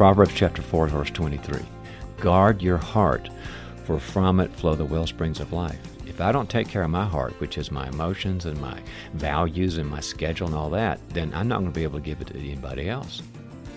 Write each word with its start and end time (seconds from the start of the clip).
Proverbs 0.00 0.32
chapter 0.34 0.62
4, 0.62 0.86
verse 0.86 1.10
23. 1.10 1.60
Guard 2.20 2.62
your 2.62 2.78
heart, 2.78 3.28
for 3.84 4.00
from 4.00 4.40
it 4.40 4.50
flow 4.50 4.74
the 4.74 4.82
well 4.82 5.06
springs 5.06 5.40
of 5.40 5.52
life. 5.52 5.78
If 6.06 6.22
I 6.22 6.32
don't 6.32 6.48
take 6.48 6.68
care 6.68 6.84
of 6.84 6.88
my 6.88 7.04
heart, 7.04 7.38
which 7.38 7.58
is 7.58 7.70
my 7.70 7.86
emotions 7.86 8.46
and 8.46 8.58
my 8.62 8.80
values 9.12 9.76
and 9.76 9.86
my 9.86 10.00
schedule 10.00 10.46
and 10.46 10.56
all 10.56 10.70
that, 10.70 11.06
then 11.10 11.30
I'm 11.34 11.48
not 11.48 11.58
going 11.58 11.70
to 11.70 11.78
be 11.78 11.82
able 11.82 11.98
to 11.98 12.04
give 12.06 12.22
it 12.22 12.28
to 12.28 12.38
anybody 12.38 12.88
else. 12.88 13.20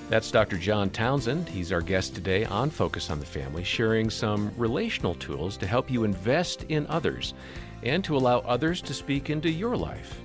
That's 0.07 0.31
Dr. 0.31 0.55
John 0.55 0.89
Townsend. 0.91 1.49
He's 1.49 1.73
our 1.73 1.81
guest 1.81 2.15
today 2.15 2.45
on 2.45 2.69
Focus 2.69 3.09
on 3.09 3.19
the 3.19 3.25
Family, 3.25 3.65
sharing 3.65 4.09
some 4.09 4.53
relational 4.55 5.15
tools 5.15 5.57
to 5.57 5.67
help 5.67 5.91
you 5.91 6.05
invest 6.05 6.63
in 6.69 6.87
others 6.87 7.33
and 7.83 8.01
to 8.05 8.15
allow 8.15 8.39
others 8.39 8.81
to 8.83 8.93
speak 8.93 9.29
into 9.29 9.49
your 9.49 9.75
life. 9.75 10.22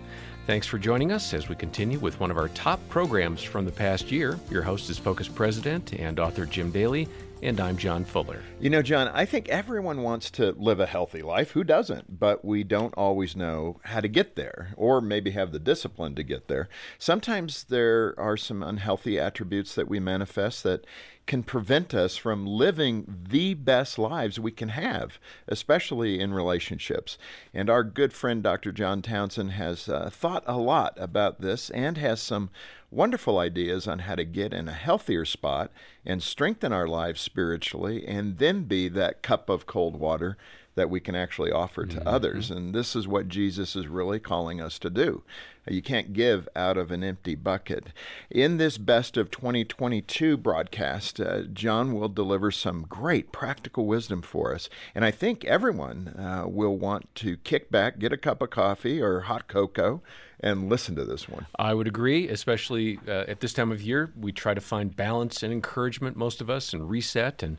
Thanks 0.48 0.66
for 0.66 0.78
joining 0.78 1.12
us 1.12 1.34
as 1.34 1.50
we 1.50 1.54
continue 1.56 1.98
with 1.98 2.18
one 2.20 2.30
of 2.30 2.38
our 2.38 2.48
top 2.48 2.80
programs 2.88 3.42
from 3.42 3.66
the 3.66 3.70
past 3.70 4.10
year. 4.10 4.40
Your 4.50 4.62
host 4.62 4.88
is 4.88 4.96
Focus 4.96 5.28
President 5.28 5.92
and 5.92 6.18
author 6.18 6.46
Jim 6.46 6.70
Daly, 6.70 7.06
and 7.42 7.60
I'm 7.60 7.76
John 7.76 8.04
Fuller. 8.04 8.42
You 8.60 8.68
know, 8.68 8.82
John, 8.82 9.08
I 9.08 9.24
think 9.24 9.48
everyone 9.48 10.02
wants 10.02 10.30
to 10.32 10.52
live 10.52 10.80
a 10.80 10.86
healthy 10.86 11.22
life. 11.22 11.52
Who 11.52 11.62
doesn't? 11.62 12.18
But 12.18 12.44
we 12.44 12.64
don't 12.64 12.94
always 12.94 13.36
know 13.36 13.80
how 13.84 14.00
to 14.00 14.08
get 14.08 14.34
there, 14.34 14.72
or 14.76 15.00
maybe 15.00 15.30
have 15.32 15.52
the 15.52 15.58
discipline 15.58 16.14
to 16.16 16.22
get 16.22 16.48
there. 16.48 16.68
Sometimes 16.98 17.64
there 17.64 18.14
are 18.18 18.36
some 18.36 18.62
unhealthy 18.62 19.18
attributes 19.18 19.74
that 19.76 19.88
we 19.88 20.00
manifest 20.00 20.64
that 20.64 20.84
can 21.26 21.42
prevent 21.42 21.94
us 21.94 22.16
from 22.16 22.46
living 22.46 23.24
the 23.28 23.54
best 23.54 23.98
lives 23.98 24.40
we 24.40 24.50
can 24.50 24.70
have, 24.70 25.18
especially 25.46 26.18
in 26.18 26.32
relationships. 26.32 27.18
And 27.52 27.68
our 27.68 27.84
good 27.84 28.12
friend 28.14 28.42
Dr. 28.42 28.72
John 28.72 29.02
Townsend 29.02 29.52
has 29.52 29.88
uh, 29.88 30.10
thought 30.10 30.42
a 30.46 30.56
lot 30.56 30.94
about 30.96 31.40
this 31.40 31.70
and 31.70 31.98
has 31.98 32.20
some 32.20 32.50
wonderful 32.90 33.38
ideas 33.38 33.86
on 33.86 34.00
how 34.00 34.14
to 34.14 34.24
get 34.24 34.52
in 34.52 34.68
a 34.68 34.72
healthier 34.72 35.24
spot 35.24 35.70
and 36.06 36.22
strengthen 36.22 36.72
our 36.72 36.88
lives 36.88 37.20
spiritually 37.20 38.06
and 38.06 38.38
then 38.38 38.62
be 38.64 38.88
that 38.88 39.22
cup 39.22 39.48
of 39.48 39.66
cold 39.66 39.96
water 39.96 40.36
that 40.78 40.88
we 40.88 41.00
can 41.00 41.16
actually 41.16 41.50
offer 41.50 41.84
to 41.84 41.96
mm-hmm. 41.98 42.08
others. 42.08 42.50
And 42.50 42.72
this 42.72 42.94
is 42.94 43.08
what 43.08 43.28
Jesus 43.28 43.74
is 43.74 43.88
really 43.88 44.20
calling 44.20 44.60
us 44.60 44.78
to 44.78 44.88
do. 44.88 45.22
You 45.66 45.82
can't 45.82 46.12
give 46.12 46.48
out 46.56 46.78
of 46.78 46.90
an 46.90 47.02
empty 47.02 47.34
bucket. 47.34 47.88
In 48.30 48.56
this 48.56 48.78
Best 48.78 49.16
of 49.16 49.30
2022 49.30 50.36
broadcast, 50.36 51.20
uh, 51.20 51.42
John 51.42 51.94
will 51.94 52.08
deliver 52.08 52.50
some 52.50 52.86
great 52.88 53.32
practical 53.32 53.86
wisdom 53.86 54.22
for 54.22 54.54
us. 54.54 54.70
And 54.94 55.04
I 55.04 55.10
think 55.10 55.44
everyone 55.44 56.14
uh, 56.16 56.44
will 56.46 56.76
want 56.76 57.12
to 57.16 57.36
kick 57.38 57.70
back, 57.70 57.98
get 57.98 58.12
a 58.12 58.16
cup 58.16 58.40
of 58.40 58.50
coffee 58.50 59.02
or 59.02 59.22
hot 59.22 59.48
cocoa, 59.48 60.00
and 60.40 60.68
listen 60.68 60.94
to 60.96 61.04
this 61.04 61.28
one. 61.28 61.46
I 61.58 61.74
would 61.74 61.88
agree, 61.88 62.28
especially 62.28 62.98
uh, 63.08 63.24
at 63.26 63.40
this 63.40 63.52
time 63.52 63.72
of 63.72 63.82
year. 63.82 64.12
We 64.18 64.32
try 64.32 64.54
to 64.54 64.60
find 64.60 64.94
balance 64.94 65.42
and 65.42 65.52
encouragement, 65.52 66.16
most 66.16 66.40
of 66.40 66.48
us, 66.48 66.72
and 66.72 66.88
reset. 66.88 67.42
And 67.42 67.58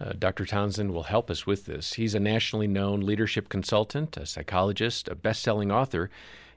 uh, 0.00 0.12
Dr. 0.18 0.44
Townsend 0.44 0.92
will 0.92 1.04
help 1.04 1.30
us 1.30 1.46
with 1.46 1.66
this. 1.66 1.94
He's 1.94 2.14
a 2.14 2.20
nationally 2.20 2.66
known 2.66 3.00
leadership 3.00 3.48
consultant, 3.48 4.16
a 4.16 4.26
psychologist, 4.26 5.08
a 5.08 5.14
best 5.14 5.42
selling 5.42 5.70
author, 5.70 6.10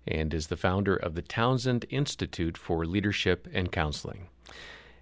and 0.08 0.34
is 0.34 0.48
the 0.48 0.58
founder 0.58 0.96
of 0.96 1.14
the 1.14 1.22
Townsend 1.22 1.86
Institute 1.90 2.58
for 2.58 2.86
Leadership 2.86 3.48
and 3.54 3.72
Counseling. 3.72 4.28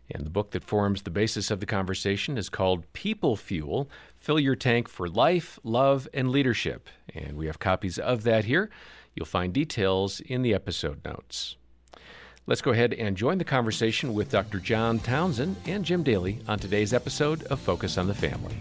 And 0.09 0.25
the 0.25 0.29
book 0.29 0.51
that 0.51 0.63
forms 0.63 1.01
the 1.01 1.09
basis 1.09 1.51
of 1.51 1.59
the 1.59 1.65
conversation 1.65 2.37
is 2.37 2.49
called 2.49 2.91
People 2.93 3.35
Fuel 3.35 3.89
Fill 4.15 4.39
Your 4.39 4.55
Tank 4.55 4.87
for 4.87 5.07
Life, 5.07 5.59
Love, 5.63 6.07
and 6.13 6.29
Leadership. 6.29 6.87
And 7.13 7.37
we 7.37 7.47
have 7.47 7.59
copies 7.59 7.99
of 7.99 8.23
that 8.23 8.45
here. 8.45 8.69
You'll 9.17 9.25
find 9.25 9.51
details 9.51 10.19
in 10.19 10.43
the 10.43 10.53
episode 10.53 11.03
notes. 11.03 11.55
Let's 12.45 12.61
go 12.61 12.69
ahead 12.69 12.93
and 12.93 13.17
join 13.17 13.39
the 13.39 13.43
conversation 13.43 14.13
with 14.13 14.29
Dr. 14.29 14.59
John 14.59 14.99
Townsend 14.99 15.55
and 15.65 15.83
Jim 15.83 16.03
Daly 16.03 16.39
on 16.47 16.59
today's 16.59 16.93
episode 16.93 17.41
of 17.45 17.59
Focus 17.59 17.97
on 17.97 18.05
the 18.05 18.13
Family. 18.13 18.55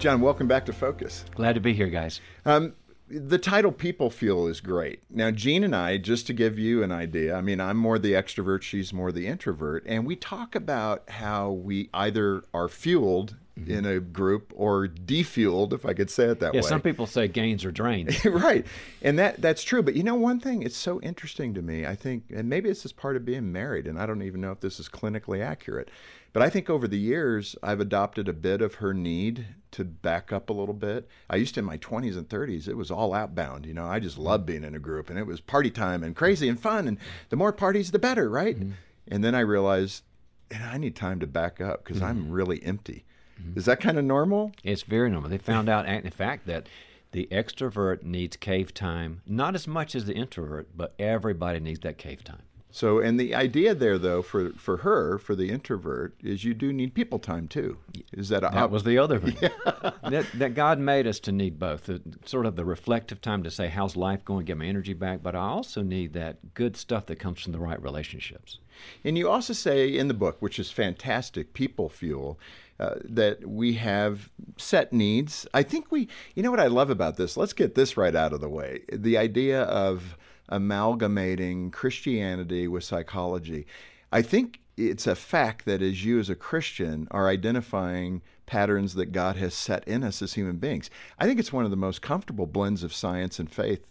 John, 0.00 0.20
welcome 0.20 0.48
back 0.48 0.66
to 0.66 0.72
Focus. 0.72 1.24
Glad 1.36 1.52
to 1.52 1.60
be 1.60 1.72
here, 1.72 1.86
guys. 1.86 2.20
Um, 2.44 2.74
the 3.08 3.38
title 3.38 3.70
People 3.70 4.10
Fuel 4.10 4.48
is 4.48 4.60
great. 4.60 5.02
Now, 5.08 5.30
Jean 5.30 5.62
and 5.62 5.76
I, 5.76 5.96
just 5.98 6.26
to 6.26 6.32
give 6.32 6.58
you 6.58 6.82
an 6.82 6.90
idea, 6.90 7.36
I 7.36 7.42
mean, 7.42 7.60
I'm 7.60 7.76
more 7.76 8.00
the 8.00 8.14
extrovert, 8.14 8.62
she's 8.62 8.92
more 8.92 9.12
the 9.12 9.28
introvert, 9.28 9.84
and 9.86 10.04
we 10.04 10.16
talk 10.16 10.56
about 10.56 11.08
how 11.08 11.52
we 11.52 11.90
either 11.94 12.42
are 12.52 12.68
fueled. 12.68 13.36
In 13.56 13.86
a 13.86 14.00
group 14.00 14.52
or 14.56 14.88
defueled, 14.88 15.72
if 15.72 15.86
I 15.86 15.94
could 15.94 16.10
say 16.10 16.24
it 16.24 16.40
that 16.40 16.52
way. 16.52 16.58
yeah, 16.58 16.62
way. 16.62 16.68
some 16.68 16.80
people 16.80 17.06
say 17.06 17.28
gains 17.28 17.64
or 17.64 17.70
drains. 17.70 18.24
right. 18.24 18.66
And 19.00 19.18
that 19.18 19.40
that's 19.40 19.62
true. 19.62 19.82
But 19.82 19.94
you 19.94 20.02
know, 20.02 20.16
one 20.16 20.40
thing, 20.40 20.62
it's 20.62 20.76
so 20.76 21.00
interesting 21.00 21.54
to 21.54 21.62
me, 21.62 21.86
I 21.86 21.94
think, 21.94 22.24
and 22.34 22.48
maybe 22.48 22.68
this 22.68 22.84
is 22.84 22.92
part 22.92 23.16
of 23.16 23.24
being 23.24 23.52
married, 23.52 23.86
and 23.86 23.98
I 23.98 24.06
don't 24.06 24.22
even 24.22 24.40
know 24.40 24.52
if 24.52 24.60
this 24.60 24.80
is 24.80 24.88
clinically 24.88 25.42
accurate. 25.42 25.90
But 26.32 26.42
I 26.42 26.50
think 26.50 26.68
over 26.68 26.88
the 26.88 26.98
years, 26.98 27.54
I've 27.62 27.78
adopted 27.78 28.28
a 28.28 28.32
bit 28.32 28.60
of 28.60 28.74
her 28.76 28.92
need 28.92 29.46
to 29.70 29.84
back 29.84 30.32
up 30.32 30.50
a 30.50 30.52
little 30.52 30.74
bit. 30.74 31.08
I 31.30 31.36
used 31.36 31.54
to 31.54 31.60
in 31.60 31.66
my 31.66 31.78
20s 31.78 32.16
and 32.16 32.28
30s, 32.28 32.66
it 32.66 32.76
was 32.76 32.90
all 32.90 33.14
outbound. 33.14 33.66
You 33.66 33.72
know, 33.72 33.86
I 33.86 34.00
just 34.00 34.18
loved 34.18 34.44
being 34.44 34.64
in 34.64 34.74
a 34.74 34.80
group 34.80 35.08
and 35.08 35.18
it 35.18 35.28
was 35.28 35.40
party 35.40 35.70
time 35.70 36.02
and 36.02 36.16
crazy 36.16 36.48
and 36.48 36.58
fun. 36.58 36.88
And 36.88 36.98
the 37.28 37.36
more 37.36 37.52
parties, 37.52 37.92
the 37.92 38.00
better, 38.00 38.28
right? 38.28 38.58
Mm-hmm. 38.58 38.72
And 39.08 39.22
then 39.22 39.36
I 39.36 39.40
realized, 39.40 40.02
and 40.50 40.64
I 40.64 40.76
need 40.76 40.96
time 40.96 41.20
to 41.20 41.28
back 41.28 41.60
up 41.60 41.84
because 41.84 41.98
mm-hmm. 41.98 42.06
I'm 42.06 42.30
really 42.32 42.60
empty. 42.64 43.04
Mm-hmm. 43.40 43.58
Is 43.58 43.64
that 43.66 43.80
kind 43.80 43.98
of 43.98 44.04
normal? 44.04 44.52
It's 44.62 44.82
very 44.82 45.10
normal. 45.10 45.30
They 45.30 45.38
found 45.38 45.68
out, 45.68 45.86
in 45.86 46.10
fact, 46.10 46.46
that 46.46 46.68
the 47.12 47.28
extrovert 47.30 48.02
needs 48.02 48.36
cave 48.36 48.74
time, 48.74 49.22
not 49.26 49.54
as 49.54 49.68
much 49.68 49.94
as 49.94 50.06
the 50.06 50.14
introvert, 50.14 50.68
but 50.76 50.94
everybody 50.98 51.60
needs 51.60 51.80
that 51.80 51.98
cave 51.98 52.24
time. 52.24 52.42
So, 52.74 52.98
and 52.98 53.20
the 53.20 53.36
idea 53.36 53.72
there, 53.72 53.98
though, 53.98 54.20
for 54.20 54.50
for 54.54 54.78
her, 54.78 55.16
for 55.16 55.36
the 55.36 55.48
introvert, 55.48 56.16
is 56.24 56.42
you 56.42 56.54
do 56.54 56.72
need 56.72 56.92
people 56.92 57.20
time 57.20 57.46
too. 57.46 57.76
Is 58.12 58.30
that 58.30 58.42
a, 58.42 58.50
that 58.52 58.68
was 58.72 58.82
the 58.82 58.98
other 58.98 59.20
thing? 59.20 59.36
Yeah. 59.40 59.90
that, 60.02 60.26
that 60.34 60.54
God 60.54 60.80
made 60.80 61.06
us 61.06 61.20
to 61.20 61.30
need 61.30 61.60
both, 61.60 61.84
the, 61.84 62.02
sort 62.24 62.46
of 62.46 62.56
the 62.56 62.64
reflective 62.64 63.20
time 63.20 63.44
to 63.44 63.50
say, 63.52 63.68
"How's 63.68 63.94
life 63.94 64.24
going? 64.24 64.44
Get 64.44 64.58
my 64.58 64.64
energy 64.64 64.92
back," 64.92 65.22
but 65.22 65.36
I 65.36 65.46
also 65.46 65.82
need 65.82 66.14
that 66.14 66.54
good 66.54 66.76
stuff 66.76 67.06
that 67.06 67.20
comes 67.20 67.40
from 67.40 67.52
the 67.52 67.60
right 67.60 67.80
relationships. 67.80 68.58
And 69.04 69.16
you 69.16 69.30
also 69.30 69.52
say 69.52 69.96
in 69.96 70.08
the 70.08 70.14
book, 70.14 70.42
which 70.42 70.58
is 70.58 70.72
fantastic, 70.72 71.54
people 71.54 71.88
fuel. 71.88 72.40
Uh, 72.80 72.96
that 73.04 73.46
we 73.46 73.74
have 73.74 74.32
set 74.56 74.92
needs. 74.92 75.46
I 75.54 75.62
think 75.62 75.92
we, 75.92 76.08
you 76.34 76.42
know 76.42 76.50
what 76.50 76.58
I 76.58 76.66
love 76.66 76.90
about 76.90 77.16
this? 77.16 77.36
Let's 77.36 77.52
get 77.52 77.76
this 77.76 77.96
right 77.96 78.16
out 78.16 78.32
of 78.32 78.40
the 78.40 78.48
way. 78.48 78.80
The 78.92 79.16
idea 79.16 79.62
of 79.62 80.16
amalgamating 80.48 81.70
Christianity 81.70 82.68
with 82.68 82.84
psychology. 82.84 83.66
I 84.12 84.22
think 84.22 84.60
it's 84.76 85.06
a 85.06 85.14
fact 85.14 85.64
that 85.66 85.82
as 85.82 86.04
you 86.04 86.18
as 86.18 86.28
a 86.28 86.34
Christian 86.34 87.08
are 87.10 87.28
identifying 87.28 88.22
patterns 88.46 88.94
that 88.94 89.12
God 89.12 89.36
has 89.36 89.54
set 89.54 89.86
in 89.88 90.04
us 90.04 90.20
as 90.20 90.34
human 90.34 90.56
beings. 90.56 90.90
I 91.18 91.26
think 91.26 91.38
it's 91.38 91.52
one 91.52 91.64
of 91.64 91.70
the 91.70 91.76
most 91.76 92.02
comfortable 92.02 92.46
blends 92.46 92.82
of 92.82 92.92
science 92.92 93.38
and 93.38 93.50
faith 93.50 93.86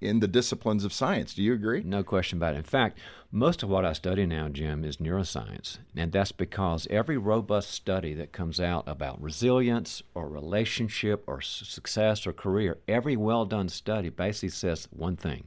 in 0.00 0.20
the 0.20 0.28
disciplines 0.28 0.84
of 0.84 0.92
science. 0.92 1.34
Do 1.34 1.42
you 1.42 1.52
agree? 1.52 1.82
No 1.84 2.02
question 2.02 2.38
about 2.38 2.54
it. 2.54 2.58
In 2.58 2.62
fact, 2.64 2.98
most 3.30 3.62
of 3.62 3.68
what 3.68 3.84
I 3.84 3.92
study 3.92 4.26
now, 4.26 4.48
Jim, 4.48 4.84
is 4.84 4.96
neuroscience. 4.96 5.78
And 5.96 6.10
that's 6.10 6.32
because 6.32 6.86
every 6.90 7.16
robust 7.16 7.70
study 7.70 8.14
that 8.14 8.32
comes 8.32 8.58
out 8.58 8.84
about 8.86 9.22
resilience 9.22 10.02
or 10.14 10.28
relationship 10.28 11.24
or 11.26 11.40
success 11.40 12.26
or 12.26 12.32
career, 12.32 12.78
every 12.88 13.16
well 13.16 13.44
done 13.44 13.68
study 13.68 14.08
basically 14.08 14.48
says 14.48 14.88
one 14.90 15.16
thing 15.16 15.44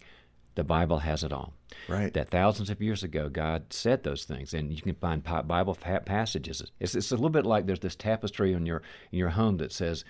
the 0.56 0.64
Bible 0.64 1.00
has 1.00 1.24
it 1.24 1.32
all. 1.32 1.54
Right. 1.88 2.14
That 2.14 2.30
thousands 2.30 2.70
of 2.70 2.82
years 2.82 3.04
ago, 3.04 3.30
God 3.30 3.72
said 3.72 4.04
those 4.04 4.24
things, 4.24 4.54
and 4.54 4.72
you 4.72 4.82
can 4.82 4.96
find 4.96 5.24
Bible 5.24 5.76
passages. 5.76 6.64
It's, 6.80 6.96
it's 6.96 7.12
a 7.12 7.16
little 7.16 7.30
bit 7.30 7.46
like 7.46 7.66
there's 7.66 7.80
this 7.80 7.96
tapestry 7.96 8.54
in 8.54 8.66
your 8.66 8.82
in 9.12 9.20
your 9.20 9.30
home 9.30 9.58
that 9.58 9.72
says 9.72 10.04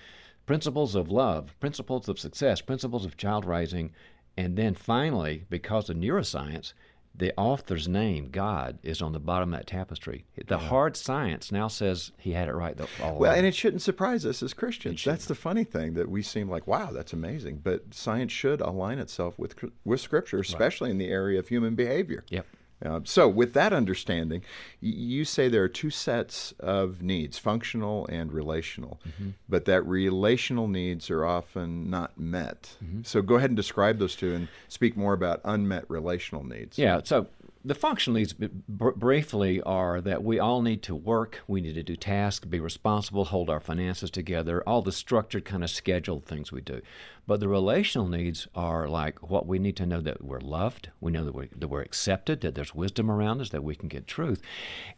principles 0.45 0.95
of 0.95 1.09
love, 1.09 1.59
principles 1.59 2.07
of 2.07 2.19
success, 2.19 2.61
principles 2.61 3.05
of 3.05 3.17
child 3.17 3.45
raising, 3.45 3.91
and 4.37 4.57
then 4.57 4.75
finally, 4.75 5.45
because 5.49 5.89
of 5.89 5.97
neuroscience, 5.97 6.73
the 7.17 7.33
author's 7.37 7.87
name, 7.87 8.29
God, 8.29 8.79
is 8.83 9.01
on 9.01 9.13
the 9.13 9.19
bottom 9.19 9.53
of 9.53 9.59
that 9.59 9.67
tapestry. 9.67 10.25
The 10.35 10.57
yeah. 10.57 10.67
hard 10.67 10.97
science 10.97 11.51
now 11.51 11.67
says 11.67 12.11
he 12.17 12.31
had 12.31 12.47
it 12.47 12.53
right 12.53 12.79
all 13.01 13.17
Well, 13.17 13.33
and 13.33 13.45
it 13.45 13.55
shouldn't 13.55 13.81
surprise 13.81 14.25
us 14.25 14.43
as 14.43 14.53
Christians. 14.53 15.03
That's 15.03 15.25
the 15.25 15.35
funny 15.35 15.63
thing 15.63 15.93
that 15.93 16.09
we 16.09 16.21
seem 16.21 16.49
like, 16.49 16.67
wow, 16.67 16.91
that's 16.91 17.13
amazing. 17.13 17.61
But 17.63 17.93
science 17.93 18.31
should 18.31 18.61
align 18.61 18.99
itself 18.99 19.39
with 19.39 19.55
with 19.83 20.01
Scripture, 20.01 20.39
especially 20.39 20.89
right. 20.89 20.93
in 20.93 20.97
the 20.97 21.09
area 21.09 21.39
of 21.39 21.47
human 21.47 21.75
behavior. 21.75 22.25
Yep. 22.29 22.45
Uh, 22.83 22.99
so, 23.03 23.27
with 23.27 23.53
that 23.53 23.71
understanding, 23.71 24.43
you 24.81 25.23
say 25.23 25.47
there 25.47 25.63
are 25.63 25.69
two 25.69 25.89
sets 25.89 26.53
of 26.59 27.01
needs 27.01 27.37
functional 27.37 28.05
and 28.07 28.33
relational, 28.33 28.99
mm-hmm. 29.07 29.29
but 29.47 29.65
that 29.65 29.85
relational 29.85 30.67
needs 30.67 31.09
are 31.09 31.25
often 31.25 31.89
not 31.89 32.17
met. 32.17 32.75
Mm-hmm. 32.83 33.01
So, 33.03 33.21
go 33.21 33.35
ahead 33.35 33.49
and 33.49 33.57
describe 33.57 33.97
those 33.97 34.15
two 34.15 34.33
and 34.33 34.47
speak 34.67 34.97
more 34.97 35.13
about 35.13 35.39
unmet 35.45 35.85
relational 35.89 36.43
needs. 36.43 36.77
Yeah, 36.77 36.99
so 37.03 37.27
the 37.65 37.73
functional 37.73 38.19
needs 38.19 38.35
briefly 38.67 39.59
are 39.61 39.99
that 39.99 40.23
we 40.23 40.37
all 40.37 40.61
need 40.61 40.83
to 40.83 40.93
work, 40.93 41.41
we 41.47 41.61
need 41.61 41.73
to 41.73 41.81
do 41.81 41.95
tasks, 41.95 42.45
be 42.45 42.59
responsible, 42.59 43.25
hold 43.25 43.49
our 43.49 43.59
finances 43.59 44.11
together, 44.11 44.61
all 44.67 44.83
the 44.83 44.91
structured 44.91 45.45
kind 45.45 45.63
of 45.63 45.71
scheduled 45.71 46.25
things 46.25 46.51
we 46.51 46.61
do. 46.61 46.81
But 47.25 47.39
the 47.39 47.47
relational 47.47 48.07
needs 48.07 48.47
are 48.53 48.87
like 48.87 49.31
what 49.31 49.47
we 49.47 49.57
need 49.57 49.75
to 49.77 49.87
know 49.87 49.99
that 50.01 50.23
we're 50.23 50.39
loved, 50.39 50.89
we 51.01 51.11
know 51.11 51.25
that 51.25 51.33
we're, 51.33 51.49
that 51.57 51.67
we're 51.67 51.81
accepted, 51.81 52.41
that 52.41 52.53
there's 52.53 52.75
wisdom 52.75 53.09
around 53.09 53.41
us, 53.41 53.49
that 53.49 53.63
we 53.63 53.75
can 53.75 53.89
get 53.89 54.05
truth. 54.05 54.43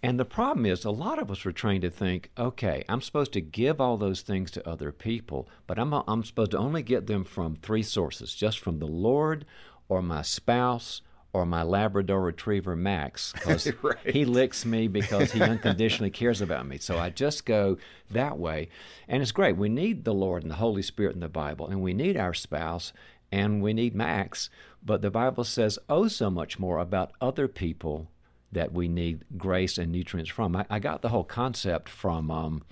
And 0.04 0.20
the 0.20 0.26
problem 0.26 0.66
is, 0.66 0.84
a 0.84 0.92
lot 0.92 1.20
of 1.20 1.32
us 1.32 1.46
are 1.46 1.54
trained 1.54 1.84
to 1.84 1.90
think, 1.90 2.32
okay, 2.38 2.84
I'm 2.90 3.02
supposed 3.02 3.32
to 3.34 3.42
give 3.42 3.80
all 3.80 3.96
those 3.96 4.22
things 4.22 4.52
to 4.52 4.70
other 4.70 4.92
people, 4.92 5.48
but 5.68 5.80
I'm, 5.80 5.94
I'm 5.94 6.26
supposed 6.26 6.52
to 6.52 6.58
only 6.58 6.84
get 6.84 7.08
them 7.08 7.24
from 7.24 7.56
three 7.56 7.84
sources 7.84 8.36
just 8.36 8.60
from 8.60 8.80
the 8.80 8.88
Lord 8.88 9.46
or 9.88 10.02
my 10.02 10.22
spouse 10.22 11.02
or 11.34 11.46
my 11.46 11.64
Labrador 11.64 12.22
Retriever 12.22 12.76
Max 12.76 13.34
because 13.34 13.72
right. 13.84 13.98
he 14.04 14.26
licks 14.26 14.66
me 14.66 14.88
because 14.88 15.32
he 15.32 15.42
unconditionally 15.42 16.10
cares 16.10 16.42
about 16.42 16.68
me. 16.68 16.78
So 16.78 16.98
I 16.98 17.10
just 17.10 17.46
go 17.46 17.78
that 18.12 18.38
way. 18.38 18.70
And 19.08 19.22
it's 19.22 19.32
great. 19.32 19.58
We 19.58 19.70
need 19.70 20.04
the 20.04 20.14
Lord 20.14 20.44
and 20.44 20.52
the 20.52 20.56
Holy 20.56 20.82
Spirit 20.82 21.14
in 21.14 21.20
the 21.20 21.28
Bible, 21.28 21.68
and 21.68 21.82
we 21.82 21.94
need 21.94 22.18
our 22.18 22.34
spouse, 22.34 22.94
and 23.32 23.62
we 23.62 23.74
need 23.74 23.96
Max. 23.96 24.50
But 24.84 25.02
the 25.02 25.12
Bible 25.12 25.44
says 25.44 25.80
oh 25.90 26.08
so 26.08 26.30
much 26.30 26.60
more 26.60 26.80
about 26.80 27.12
other 27.20 27.48
people 27.48 28.10
that 28.52 28.72
we 28.72 28.88
need 28.88 29.26
grace 29.38 29.78
and 29.78 29.92
nutrients 29.92 30.32
from. 30.32 30.56
I, 30.56 30.66
I 30.70 30.80
got 30.80 31.02
the 31.02 31.10
whole 31.10 31.26
concept 31.26 31.90
from. 31.90 32.32
Um, 32.32 32.64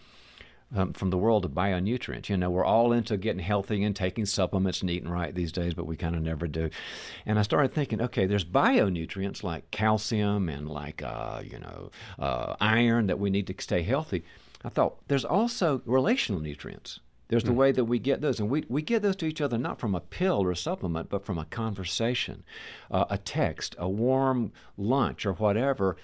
um, 0.75 0.93
from 0.93 1.09
the 1.09 1.17
world 1.17 1.45
of 1.45 1.51
bionutrients. 1.51 2.29
You 2.29 2.37
know, 2.37 2.49
we're 2.49 2.65
all 2.65 2.91
into 2.91 3.17
getting 3.17 3.41
healthy 3.41 3.83
and 3.83 3.95
taking 3.95 4.25
supplements 4.25 4.81
and 4.81 4.89
eating 4.89 5.09
right 5.09 5.33
these 5.33 5.51
days, 5.51 5.73
but 5.73 5.87
we 5.87 5.95
kind 5.95 6.15
of 6.15 6.21
never 6.21 6.47
do. 6.47 6.69
And 7.25 7.39
I 7.39 7.41
started 7.41 7.73
thinking, 7.73 8.01
okay, 8.01 8.25
there's 8.25 8.45
bionutrients 8.45 9.43
like 9.43 9.71
calcium 9.71 10.49
and 10.49 10.69
like, 10.69 11.01
uh, 11.01 11.41
you 11.43 11.59
know, 11.59 11.91
uh, 12.19 12.55
iron 12.59 13.07
that 13.07 13.19
we 13.19 13.29
need 13.29 13.47
to 13.47 13.55
stay 13.59 13.83
healthy. 13.83 14.23
I 14.63 14.69
thought 14.69 14.97
there's 15.07 15.25
also 15.25 15.81
relational 15.85 16.41
nutrients. 16.41 16.99
There's 17.27 17.43
the 17.43 17.51
mm. 17.51 17.55
way 17.55 17.71
that 17.71 17.85
we 17.85 17.97
get 17.97 18.21
those, 18.21 18.39
and 18.39 18.51
we, 18.51 18.65
we 18.69 18.83
get 18.83 19.01
those 19.01 19.15
to 19.15 19.25
each 19.25 19.41
other 19.41 19.57
not 19.57 19.79
from 19.79 19.95
a 19.95 19.99
pill 19.99 20.43
or 20.43 20.51
a 20.51 20.55
supplement, 20.55 21.09
but 21.09 21.25
from 21.25 21.39
a 21.39 21.45
conversation, 21.45 22.43
uh, 22.91 23.05
a 23.09 23.17
text, 23.17 23.75
a 23.79 23.89
warm 23.89 24.51
lunch, 24.77 25.25
or 25.25 25.33
whatever 25.33 25.97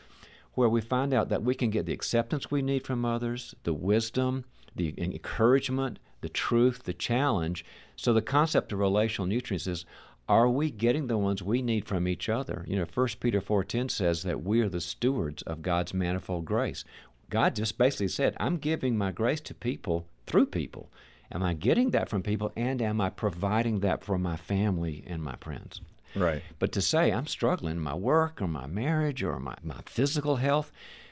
where 0.53 0.69
we 0.69 0.81
find 0.81 1.13
out 1.13 1.29
that 1.29 1.43
we 1.43 1.55
can 1.55 1.69
get 1.69 1.85
the 1.85 1.93
acceptance 1.93 2.51
we 2.51 2.61
need 2.61 2.85
from 2.85 3.05
others, 3.05 3.55
the 3.63 3.73
wisdom, 3.73 4.45
the 4.75 4.93
encouragement, 4.97 5.99
the 6.21 6.29
truth, 6.29 6.83
the 6.83 6.93
challenge. 6.93 7.65
So 7.95 8.13
the 8.13 8.21
concept 8.21 8.71
of 8.71 8.79
relational 8.79 9.27
nutrients 9.27 9.67
is 9.67 9.85
are 10.29 10.49
we 10.49 10.71
getting 10.71 11.07
the 11.07 11.17
ones 11.17 11.43
we 11.43 11.61
need 11.61 11.85
from 11.85 12.07
each 12.07 12.29
other? 12.29 12.63
You 12.67 12.77
know, 12.77 12.85
1 12.85 13.07
Peter 13.19 13.41
4:10 13.41 13.89
says 13.89 14.23
that 14.23 14.43
we 14.43 14.61
are 14.61 14.69
the 14.69 14.79
stewards 14.79 15.41
of 15.43 15.61
God's 15.61 15.93
manifold 15.93 16.45
grace. 16.45 16.85
God 17.29 17.55
just 17.55 17.77
basically 17.77 18.09
said, 18.09 18.35
I'm 18.39 18.57
giving 18.57 18.97
my 18.97 19.11
grace 19.11 19.41
to 19.41 19.53
people 19.53 20.05
through 20.27 20.47
people. 20.47 20.89
Am 21.31 21.41
I 21.41 21.53
getting 21.53 21.91
that 21.91 22.09
from 22.09 22.23
people 22.23 22.51
and 22.55 22.81
am 22.81 22.99
I 23.01 23.09
providing 23.09 23.79
that 23.79 24.03
for 24.03 24.17
my 24.17 24.35
family 24.35 25.03
and 25.07 25.23
my 25.23 25.35
friends? 25.39 25.81
Right. 26.13 26.43
But 26.59 26.73
to 26.73 26.81
say 26.81 27.11
I'm 27.11 27.27
struggling 27.27 27.77
in 27.77 27.83
my 27.83 27.95
work 27.95 28.41
or 28.41 28.47
my 28.47 28.67
marriage 28.67 29.23
or 29.23 29.39
my, 29.39 29.55
my 29.63 29.81
physical 29.85 30.37
health, 30.37 30.71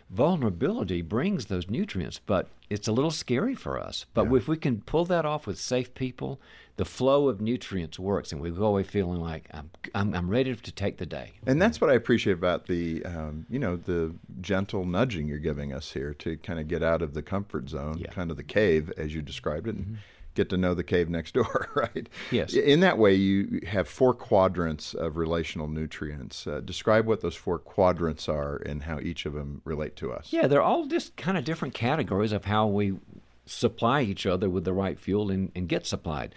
vulnerability 0.09 1.01
brings 1.01 1.45
those 1.45 1.69
nutrients, 1.69 2.19
but 2.25 2.47
it's 2.69 2.87
a 2.87 2.91
little 2.91 3.11
scary 3.11 3.55
for 3.55 3.79
us. 3.79 4.05
But 4.13 4.29
yeah. 4.29 4.37
if 4.37 4.47
we 4.47 4.57
can 4.57 4.81
pull 4.81 5.05
that 5.05 5.25
off 5.25 5.45
with 5.45 5.59
safe 5.59 5.93
people, 5.93 6.39
the 6.77 6.85
flow 6.85 7.27
of 7.27 7.41
nutrients 7.41 7.99
works, 7.99 8.31
and 8.31 8.41
we 8.41 8.49
go 8.51 8.65
away 8.65 8.83
feeling 8.83 9.19
like 9.19 9.49
I'm, 9.51 9.69
I'm, 9.93 10.13
I'm 10.13 10.29
ready 10.29 10.55
to 10.55 10.71
take 10.71 10.97
the 10.97 11.05
day. 11.05 11.33
And 11.45 11.61
that's 11.61 11.81
what 11.81 11.89
I 11.89 11.93
appreciate 11.93 12.33
about 12.33 12.67
the, 12.67 13.03
um, 13.05 13.45
you 13.49 13.59
know, 13.59 13.75
the 13.75 14.15
gentle 14.41 14.85
nudging 14.85 15.27
you're 15.27 15.39
giving 15.39 15.73
us 15.73 15.91
here 15.91 16.13
to 16.15 16.37
kind 16.37 16.59
of 16.59 16.67
get 16.67 16.81
out 16.81 17.01
of 17.01 17.13
the 17.13 17.21
comfort 17.21 17.69
zone, 17.69 17.97
yeah. 17.99 18.09
kind 18.11 18.31
of 18.31 18.37
the 18.37 18.43
cave 18.43 18.91
as 18.97 19.13
you 19.13 19.21
described 19.21 19.67
it. 19.67 19.77
Mm-hmm 19.77 19.95
get 20.39 20.49
to 20.49 20.57
know 20.57 20.73
the 20.73 20.83
cave 20.83 21.09
next 21.09 21.33
door, 21.33 21.67
right? 21.75 22.07
Yes. 22.31 22.53
In 22.53 22.79
that 22.79 22.97
way, 22.97 23.13
you 23.13 23.61
have 23.67 23.87
four 23.87 24.13
quadrants 24.13 24.93
of 24.93 25.17
relational 25.17 25.67
nutrients. 25.67 26.47
Uh, 26.47 26.61
describe 26.63 27.05
what 27.05 27.21
those 27.21 27.35
four 27.35 27.59
quadrants 27.59 28.29
are 28.29 28.55
and 28.57 28.83
how 28.83 28.99
each 28.99 29.25
of 29.25 29.33
them 29.33 29.61
relate 29.65 29.95
to 29.97 30.11
us. 30.13 30.31
Yeah, 30.31 30.47
they're 30.47 30.61
all 30.61 30.85
just 30.85 31.17
kind 31.17 31.37
of 31.37 31.43
different 31.43 31.73
categories 31.73 32.31
of 32.31 32.45
how 32.45 32.67
we 32.67 32.97
supply 33.45 34.01
each 34.01 34.25
other 34.25 34.49
with 34.49 34.63
the 34.63 34.73
right 34.73 34.99
fuel 34.99 35.29
and, 35.29 35.51
and 35.55 35.67
get 35.67 35.85
supplied. 35.85 36.33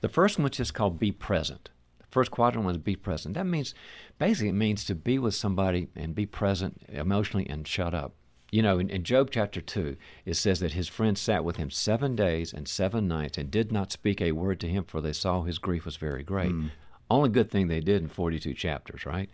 The 0.00 0.08
first 0.08 0.38
one 0.38 0.44
which 0.44 0.60
is 0.60 0.68
just 0.68 0.74
called 0.74 0.98
be 0.98 1.12
present. 1.12 1.70
The 1.98 2.06
first 2.10 2.30
quadrant 2.30 2.66
was 2.66 2.76
be 2.76 2.96
present. 2.96 3.34
That 3.34 3.46
means 3.46 3.74
basically 4.18 4.50
it 4.50 4.54
means 4.54 4.84
to 4.84 4.94
be 4.94 5.18
with 5.18 5.34
somebody 5.34 5.88
and 5.96 6.14
be 6.14 6.26
present 6.26 6.82
emotionally 6.88 7.48
and 7.48 7.66
shut 7.66 7.94
up. 7.94 8.12
You 8.56 8.62
know, 8.62 8.78
in, 8.78 8.88
in, 8.88 9.04
Job 9.04 9.28
chapter 9.30 9.60
2, 9.60 9.98
it 10.24 10.32
says 10.32 10.60
that 10.60 10.72
his 10.72 10.88
friends 10.88 11.20
sat 11.20 11.44
with 11.44 11.58
him 11.58 11.70
seven 11.70 12.16
days 12.16 12.54
and 12.54 12.66
seven 12.66 13.06
nights 13.06 13.36
and 13.36 13.50
did 13.50 13.70
not 13.70 13.92
speak 13.92 14.18
a 14.22 14.32
word 14.32 14.60
to 14.60 14.66
him, 14.66 14.84
for 14.84 15.02
they 15.02 15.12
saw 15.12 15.42
his 15.42 15.58
grief 15.58 15.84
was 15.84 15.96
very 15.96 16.22
great. 16.22 16.52
Mm. 16.52 16.70
Only 17.10 17.28
good 17.28 17.50
thing 17.50 17.68
they 17.68 17.80
did 17.80 18.00
in 18.00 18.08
42 18.08 18.54
chapters, 18.54 19.04
right? 19.04 19.28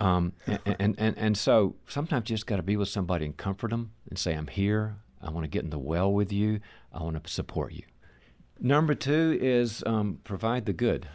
Um, 0.00 0.32
and, 0.48 0.58
and, 0.80 0.94
and, 0.98 1.16
and, 1.16 1.38
so 1.38 1.76
sometimes 1.86 2.28
you 2.28 2.34
just 2.34 2.48
got 2.48 2.56
to 2.56 2.64
be 2.64 2.76
with 2.76 2.88
somebody 2.88 3.24
and 3.24 3.36
comfort 3.36 3.70
them 3.70 3.92
and 4.10 4.18
say, 4.18 4.34
I'm 4.34 4.48
here. 4.48 4.96
I 5.22 5.30
want 5.30 5.44
to 5.44 5.48
get 5.48 5.62
in 5.62 5.70
the 5.70 5.78
well 5.78 6.12
with 6.12 6.32
you. 6.32 6.58
I 6.92 7.04
want 7.04 7.22
to 7.22 7.32
support 7.32 7.72
you. 7.72 7.84
Number 8.58 8.96
two 8.96 9.38
is 9.40 9.84
um, 9.86 10.18
provide 10.24 10.66
the 10.66 10.72
good 10.72 11.06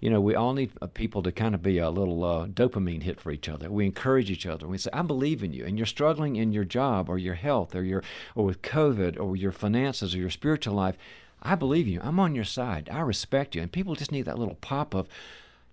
you 0.00 0.10
know, 0.10 0.20
we 0.20 0.34
all 0.34 0.54
need 0.54 0.70
uh, 0.80 0.86
people 0.86 1.22
to 1.22 1.32
kind 1.32 1.54
of 1.54 1.62
be 1.62 1.78
a 1.78 1.90
little 1.90 2.24
uh, 2.24 2.46
dopamine 2.46 3.02
hit 3.02 3.20
for 3.20 3.32
each 3.32 3.48
other. 3.48 3.70
We 3.70 3.84
encourage 3.84 4.30
each 4.30 4.46
other. 4.46 4.66
We 4.66 4.78
say, 4.78 4.90
"I 4.92 5.02
believe 5.02 5.42
in 5.42 5.52
you," 5.52 5.64
and 5.64 5.76
you're 5.76 5.86
struggling 5.86 6.36
in 6.36 6.52
your 6.52 6.64
job 6.64 7.08
or 7.08 7.18
your 7.18 7.34
health 7.34 7.74
or 7.74 7.82
your 7.82 8.02
or 8.34 8.44
with 8.44 8.62
COVID 8.62 9.18
or 9.18 9.36
your 9.36 9.52
finances 9.52 10.14
or 10.14 10.18
your 10.18 10.30
spiritual 10.30 10.74
life. 10.74 10.96
I 11.42 11.54
believe 11.54 11.86
you. 11.86 12.00
I'm 12.02 12.18
on 12.18 12.34
your 12.34 12.44
side. 12.44 12.88
I 12.92 13.00
respect 13.00 13.54
you. 13.54 13.62
And 13.62 13.70
people 13.70 13.94
just 13.94 14.12
need 14.12 14.24
that 14.26 14.38
little 14.38 14.56
pop 14.56 14.94
of, 14.94 15.08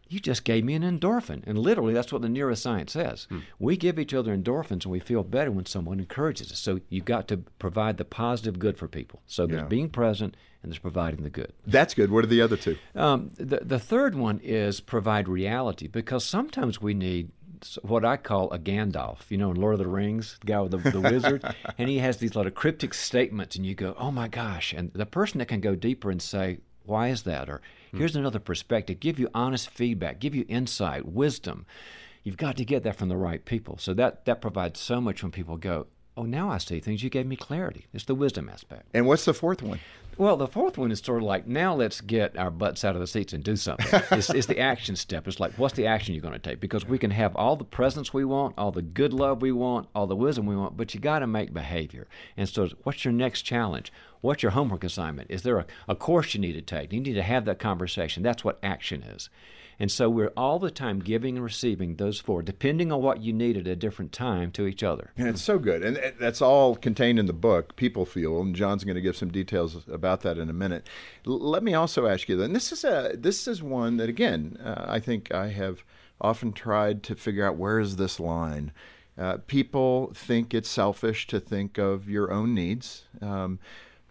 you 0.08 0.20
just 0.20 0.44
gave 0.44 0.64
me 0.64 0.74
an 0.74 0.84
endorphin. 0.84 1.44
And 1.46 1.58
literally, 1.58 1.94
that's 1.94 2.12
what 2.12 2.22
the 2.22 2.28
neuroscience 2.28 2.92
says. 2.92 3.28
Hmm. 3.30 3.40
We 3.60 3.78
give 3.78 3.98
each 3.98 4.14
other 4.14 4.36
endorphins 4.36 4.84
and 4.84 4.86
we 4.86 5.00
feel 5.00 5.24
better 5.24 5.52
when 5.52 5.66
someone 5.66 6.00
encourages 6.00 6.52
us. 6.52 6.60
So 6.60 6.80
you've 6.90 7.06
got 7.06 7.28
to 7.30 7.38
provide 7.60 7.98
the 7.98 8.06
positive 8.06 8.60
good 8.60 8.78
for 8.78 8.88
people. 8.88 9.22
So 9.26 9.48
there's 9.48 9.68
being 9.68 9.90
present 9.90 10.36
and 10.62 10.72
there's 10.72 10.80
providing 10.80 11.24
the 11.24 11.30
good. 11.30 11.54
That's 11.66 11.94
good. 11.94 12.12
What 12.12 12.24
are 12.24 12.28
the 12.28 12.42
other 12.42 12.58
two? 12.58 12.78
Um, 12.96 13.32
the, 13.38 13.62
the 13.64 13.80
third 13.80 14.16
one 14.16 14.40
is 14.44 14.80
provide 14.80 15.28
reality 15.28 15.88
because 15.88 16.24
sometimes 16.24 16.82
we 16.82 16.94
need 16.94 17.32
what 17.82 18.06
I 18.06 18.18
call 18.18 18.52
a 18.52 18.60
Gandalf, 18.60 19.30
you 19.30 19.38
know, 19.38 19.52
in 19.52 19.58
Lord 19.58 19.74
of 19.74 19.80
the 19.80 19.88
Rings, 19.88 20.38
the 20.42 20.48
guy 20.48 20.62
with 20.62 20.72
the, 20.72 20.92
the 20.92 21.02
wizard, 21.02 21.44
and 21.78 21.90
he 21.90 21.98
has 22.00 22.18
these 22.18 22.36
lot 22.36 22.48
of 22.48 22.54
cryptic 22.54 22.94
statements, 22.94 23.56
and 23.56 23.66
you 23.66 23.74
go, 23.74 23.96
oh 23.98 24.12
my 24.12 24.28
gosh. 24.28 24.74
And 24.74 24.92
the 24.94 25.06
person 25.06 25.40
that 25.40 25.48
can 25.48 25.62
go 25.62 25.76
deeper 25.76 26.12
and 26.12 26.22
say, 26.22 26.60
why 26.84 27.10
is 27.10 27.24
that? 27.24 27.50
Or. 27.50 27.62
Mm-hmm. 27.96 28.02
Here's 28.02 28.16
another 28.16 28.40
perspective. 28.40 29.00
Give 29.00 29.20
you 29.20 29.30
honest 29.34 29.70
feedback, 29.70 30.20
give 30.20 30.36
you 30.36 30.46
insight, 30.48 31.06
wisdom. 31.06 31.66
You've 32.24 32.38
got 32.38 32.58
to 32.58 32.66
get 32.66 32.84
that 32.84 32.96
from 32.96 33.10
the 33.10 33.18
right 33.18 33.44
people. 33.46 33.78
So 33.78 33.94
that, 33.94 34.26
that 34.26 34.42
provides 34.42 34.80
so 34.80 35.00
much 35.00 35.24
when 35.24 35.32
people 35.32 35.58
go, 35.58 35.88
Oh, 36.18 36.24
now 36.24 36.50
I 36.50 36.60
see 36.60 36.80
things. 36.80 37.04
You 37.04 37.10
gave 37.10 37.26
me 37.26 37.36
clarity. 37.36 37.88
It's 37.94 38.06
the 38.06 38.16
wisdom 38.16 38.48
aspect. 38.48 38.84
And 38.94 39.06
what's 39.06 39.26
the 39.26 39.34
fourth 39.34 39.62
one? 39.62 39.82
Well, 40.18 40.38
the 40.38 40.48
fourth 40.48 40.78
one 40.78 40.90
is 40.90 41.00
sort 41.00 41.18
of 41.18 41.26
like 41.26 41.46
now 41.46 41.76
let's 41.76 42.00
get 42.00 42.38
our 42.38 42.50
butts 42.50 42.86
out 42.86 42.96
of 42.96 43.02
the 43.02 43.08
seats 43.08 43.34
and 43.34 43.44
do 43.44 43.58
something. 43.58 43.88
it's, 44.12 44.30
it's, 44.30 44.48
the 44.48 44.60
action 44.60 44.96
step. 44.96 45.28
It's 45.28 45.42
like 45.42 45.52
what's 45.56 45.74
the 45.74 45.88
action 45.88 46.16
you're 46.16 46.22
going 46.22 46.32
to 46.34 46.40
take? 46.40 46.62
Because 46.62 46.86
we 46.88 46.98
can 46.98 47.12
have 47.12 47.36
all 47.36 47.58
the 47.58 47.66
presence 47.66 48.14
we 48.14 48.24
want, 48.24 48.56
all 48.58 48.72
the 48.72 48.82
good 48.82 49.12
love 49.12 49.42
we 49.42 49.52
want, 49.52 49.90
all 49.94 50.08
the 50.08 50.16
wisdom 50.16 50.46
we 50.46 50.56
want, 50.56 50.78
but 50.78 50.94
you 50.94 51.02
got 51.02 51.20
to 51.20 51.28
make 51.28 51.54
behavior. 51.54 52.08
And 52.38 52.48
so, 52.48 52.70
what's 52.84 53.04
your 53.04 53.14
next 53.14 53.42
challenge? 53.42 53.92
What's 54.22 54.44
your 54.44 54.52
homework 54.52 54.84
assignment? 54.84 55.32
Is 55.32 55.44
there 55.44 55.58
a, 55.58 55.66
a 55.88 55.96
course 55.96 56.34
you 56.34 56.42
need 56.42 56.54
to 56.54 56.62
take? 56.62 56.94
You 56.94 57.00
need 57.00 57.14
to 57.14 57.24
have 57.24 57.46
that 57.46 57.60
conversation. 57.60 58.24
That's 58.24 58.44
what 58.44 58.60
action 58.64 59.04
is. 59.04 59.30
And 59.78 59.92
so 59.92 60.10
we're 60.10 60.32
all 60.38 60.58
the 60.58 60.72
time 60.72 61.00
giving 61.00 61.36
and 61.36 61.44
receiving 61.44 61.96
those 61.96 62.18
four, 62.20 62.42
depending 62.42 62.94
on 62.94 63.02
what 63.02 63.22
you 63.22 63.34
need 63.34 63.58
at 63.58 63.68
a 63.68 63.76
different 63.76 64.14
time 64.14 64.52
to 64.52 64.68
each 64.68 64.84
other. 64.84 65.12
And 65.18 65.28
it's 65.28 65.42
so 65.42 65.60
good. 65.60 65.84
And 65.84 66.14
that's 66.18 66.42
all 66.42 66.78
contained 66.78 67.20
in 67.20 67.26
the 67.26 67.34
book, 67.34 67.76
People 67.76 68.06
Fuel. 68.06 68.42
And 68.42 68.56
John's 68.56 68.86
going 68.86 68.96
to 68.96 69.02
give 69.02 69.18
some 69.18 69.32
details 69.32 69.84
about 69.92 70.22
that 70.22 70.38
in 70.38 70.50
a 70.50 70.54
minute. 70.54 70.88
L- 71.28 71.40
let 71.40 71.62
me 71.62 71.74
also 71.74 72.08
ask 72.08 72.30
you, 72.30 72.42
and 72.42 72.56
this 72.56 72.72
is, 72.72 72.86
a, 72.86 73.16
this 73.18 73.50
is 73.50 73.62
one 73.62 73.98
that, 73.98 74.08
again, 74.08 74.58
uh, 74.64 74.86
I 74.88 75.00
think 75.02 75.34
I 75.34 75.50
have 75.50 75.84
often 76.22 76.54
tried 76.54 77.04
to 77.04 77.16
figure 77.16 77.46
out 77.46 77.58
where 77.58 77.80
is 77.80 77.98
this 77.98 78.18
line. 78.18 78.72
Uh, 79.18 79.38
people 79.46 80.14
think 80.16 80.54
it's 80.54 80.70
selfish 80.70 81.28
to 81.28 81.40
think 81.42 81.78
of 81.78 82.10
your 82.10 82.32
own 82.32 82.54
needs. 82.54 83.06
Um, 83.22 83.60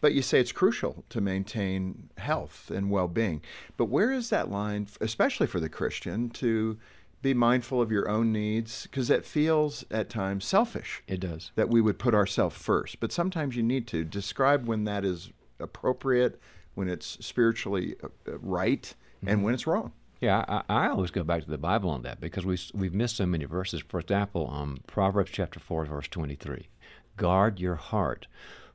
but 0.04 0.12
you 0.12 0.20
say 0.20 0.38
it's 0.38 0.52
crucial 0.52 1.02
to 1.08 1.18
maintain 1.18 2.10
health 2.18 2.70
and 2.70 2.90
well 2.90 3.08
being. 3.08 3.40
But 3.78 3.86
where 3.86 4.12
is 4.12 4.28
that 4.28 4.50
line, 4.50 4.86
especially 5.00 5.46
for 5.46 5.60
the 5.60 5.70
Christian, 5.70 6.28
to 6.28 6.76
be 7.22 7.32
mindful 7.32 7.80
of 7.80 7.90
your 7.90 8.06
own 8.06 8.30
needs? 8.30 8.82
Because 8.82 9.08
it 9.08 9.24
feels 9.24 9.82
at 9.90 10.10
times 10.10 10.44
selfish. 10.44 11.02
It 11.08 11.20
does. 11.20 11.52
That 11.54 11.70
we 11.70 11.80
would 11.80 11.98
put 11.98 12.14
ourselves 12.14 12.54
first. 12.54 13.00
But 13.00 13.12
sometimes 13.12 13.56
you 13.56 13.62
need 13.62 13.86
to 13.86 14.04
describe 14.04 14.68
when 14.68 14.84
that 14.84 15.06
is 15.06 15.32
appropriate, 15.58 16.38
when 16.74 16.90
it's 16.90 17.16
spiritually 17.24 17.96
uh, 18.04 18.08
uh, 18.28 18.38
right, 18.40 18.82
mm-hmm. 18.82 19.28
and 19.28 19.42
when 19.42 19.54
it's 19.54 19.66
wrong. 19.66 19.92
Yeah, 20.20 20.44
I, 20.46 20.64
I, 20.68 20.88
always 20.90 21.12
go 21.12 21.24
back 21.24 21.44
to 21.44 21.50
the 21.50 21.56
Bible 21.56 21.88
on 21.88 22.02
that 22.02 22.20
because 22.20 22.44
we 22.44 22.58
we've 22.74 22.92
missed 22.92 23.16
so 23.16 23.24
many 23.24 23.46
verses. 23.46 23.82
For 23.88 24.00
example, 24.00 24.50
um, 24.52 24.80
Proverbs 24.86 25.30
chapter 25.32 25.60
four, 25.60 25.86
verse 25.86 26.08
twenty-three: 26.08 26.68
"Guard 27.16 27.58
your 27.58 27.76
heart, 27.76 28.26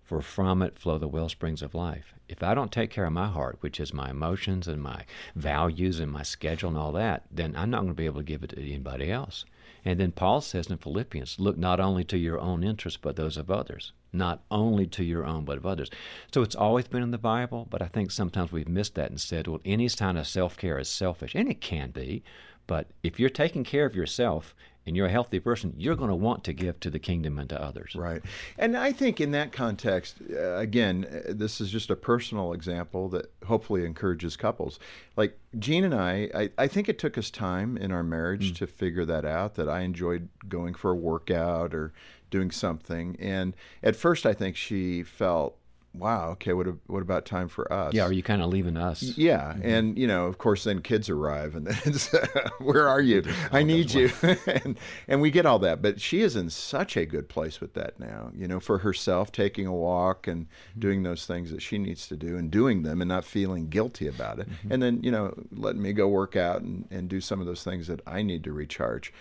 for 0.09 0.21
from 0.23 0.63
it 0.63 0.79
flow 0.79 0.97
the 0.97 1.07
well 1.07 1.29
springs 1.29 1.61
of 1.61 1.75
life." 1.75 2.15
If 2.27 2.41
I 2.43 2.53
don't 2.53 2.71
take 2.71 2.89
care 2.89 3.05
of 3.05 3.13
my 3.13 3.27
heart, 3.27 3.57
which 3.61 3.79
is 3.79 3.93
my 3.93 4.09
emotions 4.09 4.67
and 4.67 4.81
my 4.81 5.05
values 5.35 5.99
and 5.99 6.11
my 6.11 6.23
schedule 6.23 6.69
and 6.69 6.77
all 6.77 6.91
that, 6.93 7.25
then 7.31 7.55
I'm 7.55 7.69
not 7.69 7.81
going 7.81 7.93
to 7.93 7.95
be 7.95 8.07
able 8.07 8.21
to 8.21 8.23
give 8.23 8.43
it 8.43 8.49
to 8.49 8.59
anybody 8.59 9.11
else. 9.11 9.45
And 9.85 9.99
then 9.99 10.11
Paul 10.11 10.41
says 10.41 10.67
in 10.67 10.77
Philippians, 10.77 11.39
look 11.39 11.57
not 11.57 11.79
only 11.79 12.03
to 12.05 12.17
your 12.17 12.39
own 12.39 12.63
interests, 12.63 12.99
but 13.01 13.15
those 13.15 13.37
of 13.37 13.49
others. 13.49 13.93
Not 14.11 14.43
only 14.51 14.85
to 14.87 15.03
your 15.03 15.25
own, 15.25 15.45
but 15.45 15.57
of 15.57 15.65
others. 15.65 15.89
So 16.33 16.41
it's 16.41 16.55
always 16.55 16.87
been 16.87 17.03
in 17.03 17.11
the 17.11 17.17
Bible, 17.17 17.67
but 17.69 17.81
I 17.81 17.87
think 17.87 18.11
sometimes 18.11 18.51
we've 18.51 18.67
missed 18.67 18.95
that 18.95 19.11
and 19.11 19.21
said, 19.21 19.47
well, 19.47 19.61
any 19.63 19.87
kind 19.89 20.17
of 20.17 20.27
self 20.27 20.57
care 20.57 20.79
is 20.79 20.89
selfish. 20.89 21.35
And 21.35 21.49
it 21.49 21.61
can 21.61 21.91
be. 21.91 22.23
But 22.67 22.87
if 23.03 23.19
you're 23.19 23.29
taking 23.29 23.63
care 23.63 23.85
of 23.85 23.95
yourself 23.95 24.53
and 24.89 24.98
you're 24.98 25.05
a 25.05 25.12
healthy 25.12 25.39
person, 25.39 25.74
you're 25.77 25.96
going 25.96 26.10
to 26.10 26.15
want 26.15 26.43
to 26.43 26.51
give 26.51 26.79
to 26.81 26.89
the 26.89 27.00
kingdom 27.00 27.39
and 27.39 27.48
to 27.50 27.62
others. 27.62 27.96
Right. 27.96 28.22
And 28.58 28.75
I 28.75 28.91
think 28.91 29.22
in 29.22 29.31
that 29.31 29.53
context, 29.53 30.17
uh, 30.34 30.55
again, 30.55 31.05
uh, 31.08 31.34
this 31.34 31.62
is 31.62 31.69
just 31.69 31.89
a 31.89 31.96
personal 31.96 32.51
example 32.51 33.08
that 33.10 33.31
hopefully 33.46 33.86
encourages 33.86 34.36
couples. 34.36 34.79
Like 35.15 35.38
Jean 35.58 35.86
and 35.86 35.96
I, 35.96 36.29
I, 36.34 36.50
I 36.58 36.67
think 36.67 36.89
it 36.89 36.98
took 36.98 37.17
us 37.17 37.29
time 37.29 37.77
in 37.77 37.91
our 37.91 38.03
marriage 38.03 38.51
mm. 38.51 38.58
to 38.58 38.67
figure 38.67 39.05
that 39.05 39.25
out, 39.25 39.55
that 39.55 39.69
I 39.69 39.81
enjoyed 39.81 40.27
going 40.50 40.74
for 40.74 40.91
a 40.91 40.96
workout 40.96 41.74
or 41.74 41.93
doing 42.31 42.51
something. 42.51 43.15
And 43.19 43.55
at 43.84 43.96
first, 43.96 44.25
I 44.25 44.34
think 44.34 44.55
she 44.55 45.03
felt 45.03 45.58
wow, 45.93 46.29
okay, 46.31 46.53
what 46.53 46.67
what 46.88 47.01
about 47.01 47.25
time 47.25 47.48
for 47.48 47.72
us? 47.72 47.93
Yeah, 47.93 48.03
are 48.03 48.12
you 48.12 48.24
kind 48.24 48.41
of 48.41 48.50
leaving 48.50 48.77
us? 48.77 49.01
Yeah, 49.01 49.53
mm-hmm. 49.53 49.67
and 49.67 49.98
you 49.98 50.08
know, 50.08 50.25
of 50.25 50.38
course, 50.38 50.63
then 50.63 50.81
kids 50.81 51.10
arrive, 51.10 51.55
and 51.55 51.67
then 51.67 51.77
it's, 51.86 52.13
where 52.60 52.88
are 52.88 53.01
you? 53.01 53.24
I 53.51 53.63
need 53.63 53.93
you, 53.93 54.12
and 54.22 54.79
and 55.08 55.22
we 55.22 55.31
get 55.31 55.46
all 55.46 55.60
that. 55.60 55.81
But 55.81 56.00
she 56.00 56.22
is 56.22 56.36
in 56.36 56.50
such 56.50 56.96
a 56.96 57.05
good 57.05 57.29
place 57.29 57.60
with 57.60 57.74
that 57.74 58.00
now. 58.00 58.31
You 58.36 58.48
know, 58.48 58.60
for 58.60 58.79
herself, 58.79 59.31
taking 59.31 59.65
a 59.65 59.74
walk 59.74 60.27
and 60.27 60.46
mm-hmm. 60.46 60.79
doing 60.79 61.03
those 61.03 61.25
things 61.25 61.51
that 61.51 61.62
she 61.62 61.77
needs 61.77 62.08
to 62.08 62.15
do, 62.15 62.38
and 62.38 62.51
doing 62.51 62.84
them, 62.84 63.01
and 63.01 63.10
not 63.10 63.25
feeling 63.25 63.69
guilty 63.69 64.08
about 64.08 64.39
it. 64.39 64.50
Mm-hmm. 64.50 64.74
And 64.74 64.84
then 64.84 65.03
you 65.03 65.12
know, 65.12 65.34
letting 65.51 65.81
me 65.81 65.93
go 65.93 66.08
work 66.08 66.36
out 66.36 66.62
and 66.62 66.88
and 66.91 67.10
do 67.10 67.22
some 67.22 67.39
of 67.39 67.46
those 67.46 67.63
things 67.63 67.88
that 67.88 68.01
I 68.05 68.22
need 68.22 68.43
to 68.43 68.51
recharge 68.51 69.13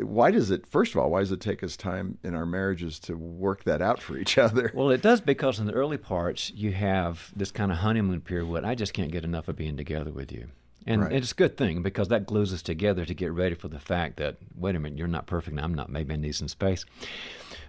why 0.00 0.30
does 0.30 0.50
it 0.50 0.66
first 0.66 0.94
of 0.94 1.00
all 1.00 1.10
why 1.10 1.20
does 1.20 1.32
it 1.32 1.40
take 1.40 1.62
us 1.62 1.76
time 1.76 2.18
in 2.22 2.34
our 2.34 2.46
marriages 2.46 2.98
to 2.98 3.16
work 3.16 3.64
that 3.64 3.80
out 3.80 4.00
for 4.00 4.16
each 4.16 4.38
other? 4.38 4.70
Well 4.74 4.90
it 4.90 5.02
does 5.02 5.20
because 5.20 5.58
in 5.58 5.66
the 5.66 5.72
early 5.72 5.96
parts 5.96 6.50
you 6.54 6.72
have 6.72 7.30
this 7.34 7.50
kind 7.50 7.70
of 7.70 7.78
honeymoon 7.78 8.20
period 8.20 8.48
where 8.48 8.64
i 8.64 8.74
just 8.74 8.92
can't 8.92 9.10
get 9.10 9.24
enough 9.24 9.48
of 9.48 9.56
being 9.56 9.76
together 9.76 10.10
with 10.10 10.32
you. 10.32 10.48
And 10.88 11.02
right. 11.02 11.12
it's 11.12 11.32
a 11.32 11.34
good 11.34 11.56
thing 11.56 11.82
because 11.82 12.08
that 12.08 12.26
glues 12.26 12.52
us 12.52 12.62
together 12.62 13.04
to 13.04 13.14
get 13.14 13.32
ready 13.32 13.54
for 13.54 13.68
the 13.68 13.78
fact 13.78 14.16
that 14.16 14.36
wait 14.56 14.76
a 14.76 14.80
minute 14.80 14.98
you're 14.98 15.08
not 15.08 15.26
perfect. 15.26 15.56
And 15.56 15.60
i'm 15.60 15.74
not. 15.74 15.88
Maybe 15.88 16.14
i 16.14 16.16
need 16.16 16.34
some 16.34 16.48
space. 16.48 16.84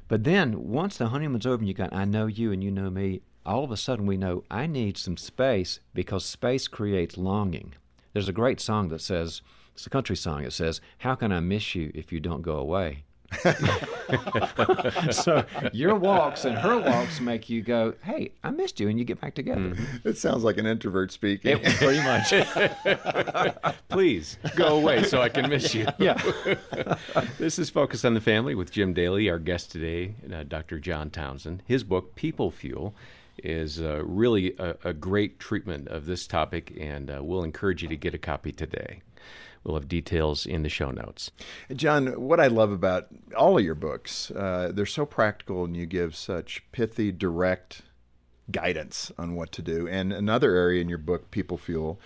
But 0.08 0.24
then 0.24 0.68
once 0.70 0.98
the 0.98 1.08
honeymoon's 1.08 1.46
over 1.46 1.60
and 1.60 1.68
you 1.68 1.74
got 1.74 1.94
i 1.94 2.06
know 2.06 2.26
you 2.26 2.52
and 2.52 2.64
you 2.64 2.72
know 2.72 2.90
me 2.90 3.22
all 3.46 3.64
of 3.64 3.72
a 3.72 3.78
sudden 3.78 4.06
we 4.06 4.18
know 4.18 4.44
i 4.52 4.68
need 4.68 4.98
some 4.98 5.18
space 5.18 5.80
because 5.94 6.26
space 6.26 6.68
creates 6.68 7.18
longing. 7.18 7.74
There's 8.14 8.30
a 8.30 8.34
great 8.34 8.60
song 8.60 8.90
that 8.90 9.02
says 9.02 9.42
it's 9.78 9.86
a 9.86 9.92
country 9.92 10.16
song. 10.16 10.44
It 10.44 10.54
says, 10.54 10.82
How 10.98 11.14
can 11.14 11.32
I 11.32 11.40
miss 11.40 11.76
you 11.76 11.92
if 11.94 12.12
you 12.12 12.20
don't 12.20 12.42
go 12.42 12.58
away? 12.58 13.04
so 15.12 15.46
your 15.72 15.94
walks 15.94 16.46
and 16.46 16.58
her 16.58 16.80
walks 16.80 17.20
make 17.20 17.50
you 17.50 17.62
go, 17.62 17.94
"Hey, 18.02 18.32
I 18.42 18.52
missed 18.52 18.80
you," 18.80 18.88
and 18.88 18.98
you 18.98 19.04
get 19.04 19.20
back 19.20 19.36
together. 19.36 19.60
Mm-hmm. 19.60 20.08
It 20.08 20.18
sounds 20.18 20.46
like 20.46 20.58
an 20.58 20.66
introvert 20.66 21.12
speaking. 21.12 21.60
It, 21.62 21.76
pretty 21.76 22.02
much. 22.02 22.34
Please 23.90 24.38
go 24.56 24.78
away 24.78 25.04
so 25.04 25.22
I 25.22 25.28
can 25.28 25.50
miss 25.50 25.76
you. 25.76 25.88
Yeah. 26.00 26.14
this 27.38 27.60
is 27.60 27.70
Focus 27.70 28.06
on 28.06 28.14
the 28.14 28.22
Family 28.22 28.56
with 28.56 28.72
Jim 28.72 28.94
Daly. 28.94 29.30
Our 29.30 29.40
guest 29.40 29.74
today, 29.74 30.16
uh, 30.34 30.44
Dr. 30.44 30.80
John 30.80 31.10
Townsend. 31.10 31.64
His 31.66 31.84
book, 31.84 32.16
People 32.16 32.50
Fuel, 32.50 32.96
is 33.44 33.82
uh, 33.82 34.04
really 34.04 34.56
a, 34.58 34.76
a, 34.84 34.94
great 34.94 35.40
treatment 35.40 35.88
of 35.88 36.06
this 36.06 36.28
topic, 36.28 36.76
and 36.80 37.10
uh, 37.10 37.20
we'll 37.24 37.44
encourage 37.44 37.84
you 37.84 37.90
to 37.90 37.98
get 37.98 38.14
a 38.14 38.18
copy 38.18 38.52
today. 38.52 39.02
We'll 39.64 39.76
have 39.76 39.90
details 39.90 40.46
in 40.46 40.64
the 40.64 40.70
show 40.70 40.92
notes. 40.92 41.32
John, 41.76 42.08
what 42.22 42.40
I 42.40 42.48
love 42.48 42.72
about 42.72 43.08
all 43.36 43.58
of 43.58 43.66
your 43.66 43.76
books, 43.76 44.32
uh, 44.32 44.72
they're 44.74 44.86
so 44.86 45.06
practical 45.06 45.66
and 45.66 45.76
you 45.76 45.86
give 45.86 46.16
such 46.16 46.64
pithy, 46.72 47.12
direct 47.12 47.82
guidance 48.50 49.12
on 49.18 49.36
what 49.36 49.52
to 49.54 49.62
do. 49.62 49.88
And 49.88 50.14
another 50.14 50.56
area 50.56 50.82
in 50.82 50.88
your 50.88 50.98
book, 50.98 51.32
People 51.32 51.58
Fuel, 51.58 52.00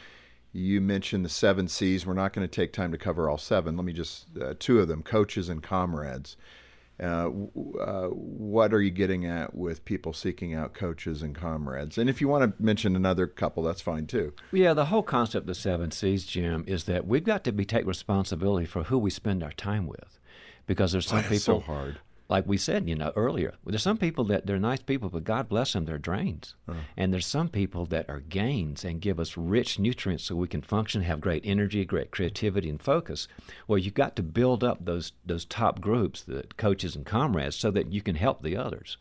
you 0.52 0.82
mentioned 0.82 1.24
the 1.24 1.30
seven 1.30 1.68
C's. 1.68 2.06
We're 2.06 2.14
not 2.14 2.34
going 2.34 2.48
to 2.48 2.54
take 2.54 2.74
time 2.74 2.92
to 2.92 2.98
cover 2.98 3.30
all 3.30 3.38
seven. 3.38 3.78
Let 3.78 3.86
me 3.86 3.94
just, 3.94 4.26
uh, 4.40 4.56
two 4.58 4.80
of 4.80 4.88
them 4.88 5.04
coaches 5.04 5.48
and 5.48 5.62
comrades. 5.62 6.36
Uh, 7.02 7.32
uh, 7.80 8.08
what 8.10 8.74
are 8.74 8.82
you 8.82 8.92
getting 8.92 9.26
at 9.26 9.56
with 9.56 9.84
people 9.86 10.14
seeking 10.14 10.54
out 10.54 10.74
coaches 10.74 11.22
and 11.24 11.34
comrades? 11.34 11.98
And 11.98 12.10
if 12.10 12.22
you 12.22 12.28
want 12.28 12.44
to 12.58 12.64
mention 12.64 12.96
another 12.96 13.26
couple, 13.26 13.64
that's 13.64 13.82
fine 13.82 14.06
too. 14.06 14.34
Yeah, 14.52 14.74
the 14.74 14.86
whole 14.86 15.02
concept 15.02 15.44
of 15.44 15.48
the 15.48 15.56
seven 15.56 15.90
C's, 15.92 16.26
Jim, 16.26 16.64
is 16.68 16.84
that 16.84 17.08
we've 17.08 17.24
got 17.24 17.44
to 17.46 17.52
be 17.52 17.66
take 17.66 17.88
responsibility 17.88 18.68
for 18.68 18.84
who 18.84 19.00
we 19.00 19.10
spend 19.10 19.42
our 19.44 19.52
time 19.54 19.88
with, 19.88 20.20
because 20.68 20.92
there's 20.92 21.08
some 21.08 21.24
people 21.24 21.38
so 21.40 21.60
hard 21.60 21.98
like 22.32 22.48
we 22.48 22.58
said, 22.58 22.88
you 22.88 22.96
know, 22.96 23.12
earlier, 23.18 23.56
there's 23.66 23.84
some 23.84 23.98
people 23.98 24.24
that 24.24 24.46
they're 24.46 24.58
nice 24.58 24.82
people, 24.82 25.10
but 25.10 25.26
God 25.26 25.50
bless 25.50 25.74
them, 25.74 25.84
they're 25.84 25.98
drains. 25.98 26.56
Uh-huh. 26.66 26.80
And 26.96 27.12
there's 27.12 27.26
some 27.26 27.50
people 27.50 27.86
that 27.88 28.10
are 28.10 28.22
gains 28.22 28.86
and 28.86 29.02
give 29.02 29.20
us 29.20 29.36
rich 29.36 29.78
nutrients 29.78 30.24
so 30.24 30.36
we 30.38 30.48
can 30.48 30.62
function, 30.62 31.02
have 31.02 31.20
great 31.20 31.44
energy, 31.46 31.84
great 31.84 32.10
creativity, 32.10 32.70
and 32.70 32.82
focus. 32.82 33.28
Well, 33.68 33.78
you've 33.78 33.96
got 33.96 34.16
to 34.16 34.24
build 34.24 34.64
up 34.64 34.86
those 34.86 35.12
those 35.26 35.44
top 35.44 35.82
groups, 35.82 36.22
the 36.22 36.46
coaches 36.56 36.96
and 36.96 37.06
comrades, 37.06 37.58
so 37.58 37.70
that 37.72 37.92
you 37.92 38.02
can 38.02 38.16
help 38.16 38.42
the 38.42 38.56
others. 38.56 38.96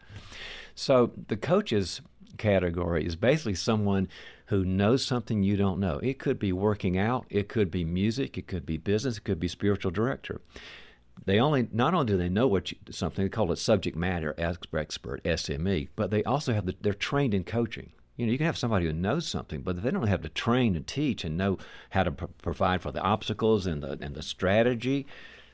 So 0.75 1.13
the 1.29 1.37
coaches 1.37 2.01
category 2.37 3.07
is 3.07 3.15
basically 3.15 3.55
someone 3.55 4.09
who 4.47 4.65
knows 4.65 5.05
something 5.05 5.45
you 5.45 5.57
don't 5.57 5.79
know. 5.79 6.01
It 6.03 6.19
could 6.19 6.41
be 6.41 6.53
working 6.53 6.99
out, 6.99 7.27
it 7.31 7.49
could 7.49 7.71
be 7.71 7.85
music, 7.85 8.37
it 8.37 8.49
could 8.49 8.67
be 8.67 8.77
business, 8.77 9.19
it 9.19 9.25
could 9.25 9.39
be 9.39 9.47
spiritual 9.47 9.93
director 9.93 10.41
they 11.25 11.39
only 11.39 11.69
not 11.73 11.95
only 11.95 12.07
do 12.07 12.17
they 12.17 12.29
know 12.29 12.47
what 12.47 12.73
you, 12.73 12.79
something 12.91 13.25
they 13.25 13.29
call 13.29 13.53
it 13.53 13.57
subject 13.57 13.97
matter 13.97 14.35
expert 14.39 15.23
SME, 15.25 15.89
but 15.97 16.11
they 16.11 16.25
also 16.25 16.53
have 16.53 16.67
the, 16.67 16.75
they're 16.81 16.95
trained 16.95 17.35
in 17.35 17.45
coaching. 17.45 17.93
You 18.17 18.27
know, 18.27 18.33
you 18.33 18.39
can 18.39 18.47
have 18.47 18.59
somebody 18.59 18.87
who 18.87 18.93
knows 18.93 19.27
something, 19.27 19.63
but 19.63 19.79
if 19.79 19.83
they 19.83 19.91
don't 19.91 20.07
have 20.07 20.23
to 20.23 20.29
train 20.29 20.77
and 20.77 20.87
teach 20.87 21.25
and 21.25 21.39
know 21.39 21.59
how 21.91 22.03
to 22.03 22.13
provide 22.13 22.83
for 22.83 22.93
the 22.93 23.01
obstacles 23.01 23.67
and 23.67 23.83
the 23.83 23.99
and 24.01 24.15
the 24.15 24.23
strategy, 24.23 25.07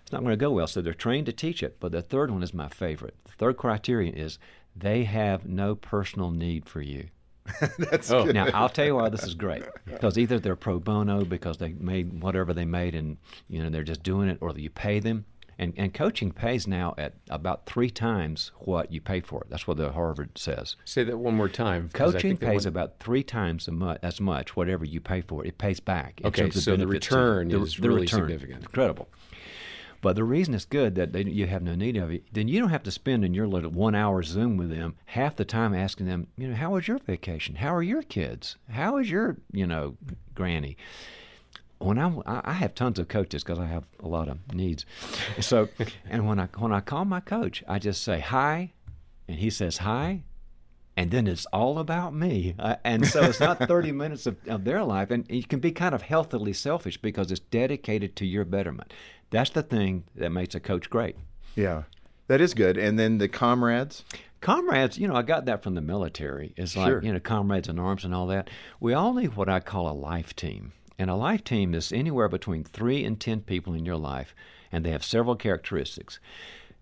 it's 0.02 0.12
not 0.12 0.23
going 0.23 0.32
to 0.32 0.37
go 0.37 0.50
well. 0.50 0.66
So 0.66 0.80
they're 0.80 0.94
trained 0.94 1.26
to 1.26 1.32
teach 1.32 1.62
it. 1.62 1.78
But 1.80 1.92
the 1.92 2.02
third 2.02 2.30
one 2.30 2.42
is 2.42 2.54
my 2.54 2.68
favorite. 2.68 3.14
The 3.25 3.32
third 3.32 3.56
criterion 3.56 4.14
is 4.14 4.38
they 4.75 5.04
have 5.04 5.46
no 5.46 5.75
personal 5.75 6.30
need 6.30 6.66
for 6.68 6.80
you. 6.80 7.08
That's 7.78 8.11
oh. 8.11 8.25
Now 8.25 8.49
I'll 8.52 8.68
tell 8.68 8.87
you 8.87 8.96
why 8.96 9.08
this 9.08 9.23
is 9.23 9.35
great 9.35 9.64
because 9.85 10.18
either 10.18 10.40
they're 10.40 10.56
pro 10.56 10.80
bono 10.80 11.25
because 11.25 11.58
they 11.58 11.73
made 11.73 12.20
whatever 12.20 12.52
they 12.52 12.64
made 12.64 12.94
and 12.94 13.18
you 13.49 13.62
know 13.62 13.70
they're 13.70 13.85
just 13.85 14.02
doing 14.02 14.28
it, 14.28 14.38
or 14.40 14.52
you 14.56 14.70
pay 14.70 14.99
them 14.99 15.25
and, 15.58 15.72
and 15.76 15.94
coaching 15.94 16.32
pays 16.32 16.66
now 16.66 16.94
at 16.98 17.14
about 17.30 17.66
three 17.66 17.90
times 17.90 18.52
what 18.58 18.92
you 18.92 19.00
pay 19.00 19.20
for 19.20 19.42
it. 19.42 19.50
That's 19.50 19.66
what 19.66 19.78
the 19.78 19.92
Harvard 19.92 20.36
says. 20.36 20.76
Say 20.84 21.04
that 21.04 21.16
one 21.16 21.34
more 21.34 21.48
time. 21.48 21.88
Coaching 21.92 22.36
pays 22.36 22.66
about 22.66 22.98
three 23.00 23.22
times 23.22 23.68
as 24.02 24.20
much 24.20 24.56
whatever 24.56 24.84
you 24.84 25.00
pay 25.00 25.22
for 25.22 25.44
it. 25.44 25.48
It 25.48 25.58
pays 25.58 25.80
back. 25.80 26.20
okay, 26.25 26.50
so 26.50 26.76
the 26.76 26.86
return 26.86 27.50
is 27.50 27.76
the, 27.76 27.88
really 27.88 28.02
return, 28.02 28.28
significant. 28.28 28.62
Incredible. 28.62 29.08
But 30.02 30.14
the 30.14 30.25
reason 30.25 30.54
it's 30.54 30.66
good 30.66 30.94
that 30.96 31.12
they, 31.12 31.25
you 31.25 31.46
have 31.46 31.62
no 31.62 31.75
need 31.75 31.96
of 31.96 32.12
it, 32.12 32.25
then 32.32 32.48
you 32.48 32.60
don't 32.60 32.68
have 32.68 32.82
to 32.84 32.90
spend 32.90 33.25
in 33.25 33.34
your 33.34 33.48
little 33.48 33.70
one 33.70 33.94
hour 33.94 34.22
Zoom 34.22 34.56
with 34.56 34.70
them 34.70 34.94
half 35.06 35.36
the 35.36 35.44
time 35.44 35.75
asking 35.75 36.06
them, 36.06 36.28
you 36.36 36.48
know, 36.48 36.54
how 36.54 36.72
was 36.72 36.86
your 36.86 36.98
vacation? 36.98 37.56
How 37.56 37.75
are 37.75 37.82
your 37.82 38.02
kids? 38.02 38.56
How 38.70 38.98
is 38.98 39.10
your, 39.10 39.38
you 39.52 39.66
know, 39.66 39.96
granny? 40.34 40.76
When 41.78 41.99
I'm, 41.99 42.23
I 42.26 42.52
have 42.52 42.75
tons 42.75 42.99
of 42.99 43.09
coaches 43.09 43.45
because 43.45 43.59
I 43.59 43.66
have 43.66 43.85
a 44.00 44.09
lot 44.09 44.28
of 44.28 44.38
needs. 44.54 44.87
So, 45.40 45.68
and 46.09 46.26
when 46.26 46.40
I 46.40 46.49
when 46.56 46.73
I 46.73 46.80
call 46.80 47.04
my 47.04 47.21
coach, 47.21 47.62
I 47.68 47.78
just 47.78 48.02
say 48.02 48.21
hi, 48.21 48.73
and 49.28 49.38
he 49.38 49.50
says 49.50 49.78
hi, 49.78 50.23
and 50.97 51.11
then 51.11 51.26
it's 51.26 51.47
all 51.47 51.78
about 51.78 52.14
me. 52.14 52.54
Uh, 52.59 52.76
and 52.85 53.06
so 53.06 53.23
it's 53.23 53.40
not 53.40 53.59
30 53.68 53.92
minutes 53.92 54.26
of, 54.26 54.37
of 54.49 54.64
their 54.64 54.83
life, 54.83 55.11
and 55.11 55.26
you 55.28 55.45
can 55.45 55.61
be 55.61 55.73
kind 55.73 55.95
of 55.95 56.02
healthily 56.02 56.52
selfish 56.52 56.97
because 56.97 57.30
it's 57.30 57.40
dedicated 57.40 58.16
to 58.16 58.26
your 58.26 58.45
betterment. 58.45 58.92
That's 59.30 59.50
the 59.50 59.62
thing 59.62 60.04
that 60.14 60.30
makes 60.30 60.54
a 60.54 60.61
coach 60.61 60.88
great. 60.88 61.16
Yeah, 61.54 61.83
that 62.28 62.40
is 62.40 62.54
good. 62.54 62.76
And 62.78 62.99
then 62.99 63.18
the 63.18 63.28
comrades. 63.28 64.04
Comrades, 64.42 64.99
you 64.99 65.09
know, 65.09 65.16
I 65.16 65.23
got 65.23 65.47
that 65.47 65.62
from 65.62 65.75
the 65.75 65.80
military. 65.80 66.52
It's 66.56 66.76
like, 66.76 66.88
sure. 66.88 67.02
you 67.02 67.12
know, 67.12 67.18
comrades 67.18 67.68
in 67.68 67.78
arms 67.78 68.04
and 68.04 68.14
all 68.14 68.26
that. 68.26 68.49
We 68.78 68.92
all 68.92 69.14
need 69.14 69.35
what 69.35 69.49
I 69.49 69.61
call 69.61 69.90
a 69.90 69.97
life 69.97 70.37
team. 70.37 70.73
And 70.99 71.11
a 71.11 71.15
life 71.15 71.45
team 71.45 71.75
is 71.75 71.93
anywhere 71.93 72.29
between 72.29 72.65
three 72.65 73.05
and 73.05 73.21
ten 73.21 73.41
people 73.41 73.75
in 73.75 73.85
your 73.85 73.97
life, 73.97 74.35
and 74.73 74.85
they 74.85 74.91
have 74.91 75.05
several 75.05 75.37
characteristics. 75.37 76.19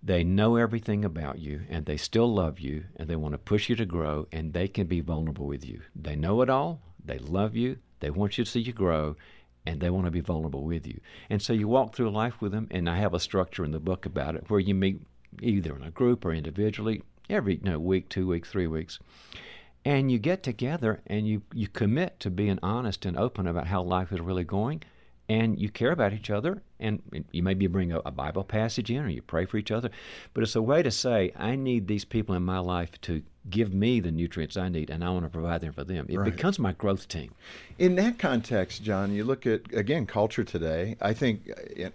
They 0.03 0.23
know 0.23 0.57
everything 0.57 1.05
about 1.05 1.39
you, 1.39 1.63
and 1.69 1.87
they 1.87 1.97
still 1.97 2.33
love 2.33 2.61
you, 2.61 2.85
and 2.97 3.09
they 3.09 3.17
want 3.17 3.33
to 3.33 3.39
push 3.39 3.69
you 3.69 3.77
to 3.77 3.87
grow, 3.87 4.29
and 4.31 4.53
they 4.53 4.69
can 4.69 4.87
be 4.87 5.01
vulnerable 5.01 5.47
with 5.47 5.65
you. 5.65 5.81
They 5.97 6.15
know 6.15 6.43
it 6.43 6.51
all, 6.51 6.83
they 7.03 7.19
love 7.19 7.57
you, 7.57 7.79
they 8.01 8.11
want 8.11 8.37
you 8.37 8.45
to 8.45 8.51
see 8.51 8.61
you 8.61 8.73
grow, 8.73 9.17
and 9.67 9.81
they 9.81 9.91
want 9.91 10.05
to 10.05 10.11
be 10.11 10.21
vulnerable 10.21 10.63
with 10.63 10.87
you. 10.87 11.01
And 11.31 11.41
so 11.41 11.53
you 11.53 11.67
walk 11.69 11.95
through 11.95 12.11
life 12.11 12.41
with 12.41 12.53
them, 12.53 12.69
and 12.71 12.89
I 12.89 12.99
have 12.99 13.15
a 13.15 13.21
structure 13.21 13.65
in 13.65 13.71
the 13.71 13.81
book 13.81 14.05
about 14.05 14.37
it 14.37 14.51
where 14.51 14.61
you 14.61 14.75
meet 14.75 15.01
either 15.41 15.75
in 15.75 15.83
a 15.83 15.91
group 15.91 16.25
or 16.25 16.33
individually 16.33 17.03
every 17.31 17.57
you 17.57 17.71
know, 17.71 17.79
week, 17.79 18.09
two 18.09 18.27
weeks, 18.27 18.51
three 18.51 18.67
weeks. 18.67 18.99
And 19.85 20.11
you 20.11 20.19
get 20.19 20.43
together 20.43 21.03
and 21.07 21.29
you, 21.29 21.43
you 21.53 21.69
commit 21.69 22.19
to 22.21 22.31
being 22.31 22.59
honest 22.63 23.05
and 23.05 23.17
open 23.17 23.47
about 23.47 23.67
how 23.67 23.83
life 23.83 24.13
is 24.13 24.21
really 24.21 24.45
going 24.45 24.83
and 25.29 25.59
you 25.59 25.71
care 25.71 25.91
about 25.91 26.13
each 26.13 26.31
other, 26.31 26.63
and 26.79 27.03
you 27.33 27.43
maybe 27.43 27.67
bring 27.67 27.93
a, 27.93 28.01
a, 28.05 28.11
Bible 28.11 28.45
passage 28.45 28.91
in 28.91 29.05
or 29.05 29.09
you 29.09 29.23
pray 29.23 29.47
for 29.47 29.57
each 29.57 29.71
other. 29.71 29.91
But 30.35 30.43
it's 30.43 30.55
a 30.55 30.61
way 30.61 30.83
to 30.83 30.91
say, 30.91 31.33
I 31.37 31.57
need 31.57 31.89
these 31.89 32.05
people 32.05 32.35
in 32.35 32.43
my 32.43 32.59
life 32.59 33.01
to 33.03 33.23
give 33.49 33.73
me 33.73 34.01
the 34.01 34.11
nutrients 34.11 34.57
I 34.57 34.69
need, 34.69 34.91
and 34.91 35.03
I 35.03 35.11
want 35.11 35.25
to 35.25 35.31
provide 35.31 35.63
them 35.63 35.73
for 35.73 35.85
them. 35.85 36.07
It 36.09 36.19
right. 36.19 36.31
becomes 36.31 36.59
my 36.59 36.73
growth 36.73 37.09
team. 37.09 37.35
In 37.79 37.95
that 37.97 38.19
context, 38.19 38.83
John, 38.83 39.13
you 39.13 39.25
look 39.25 39.47
at, 39.47 39.63
again, 39.73 40.05
culture 40.05 40.45
today. 40.45 40.97
I 41.01 41.15
think, 41.15 41.51
uh, 41.51 41.89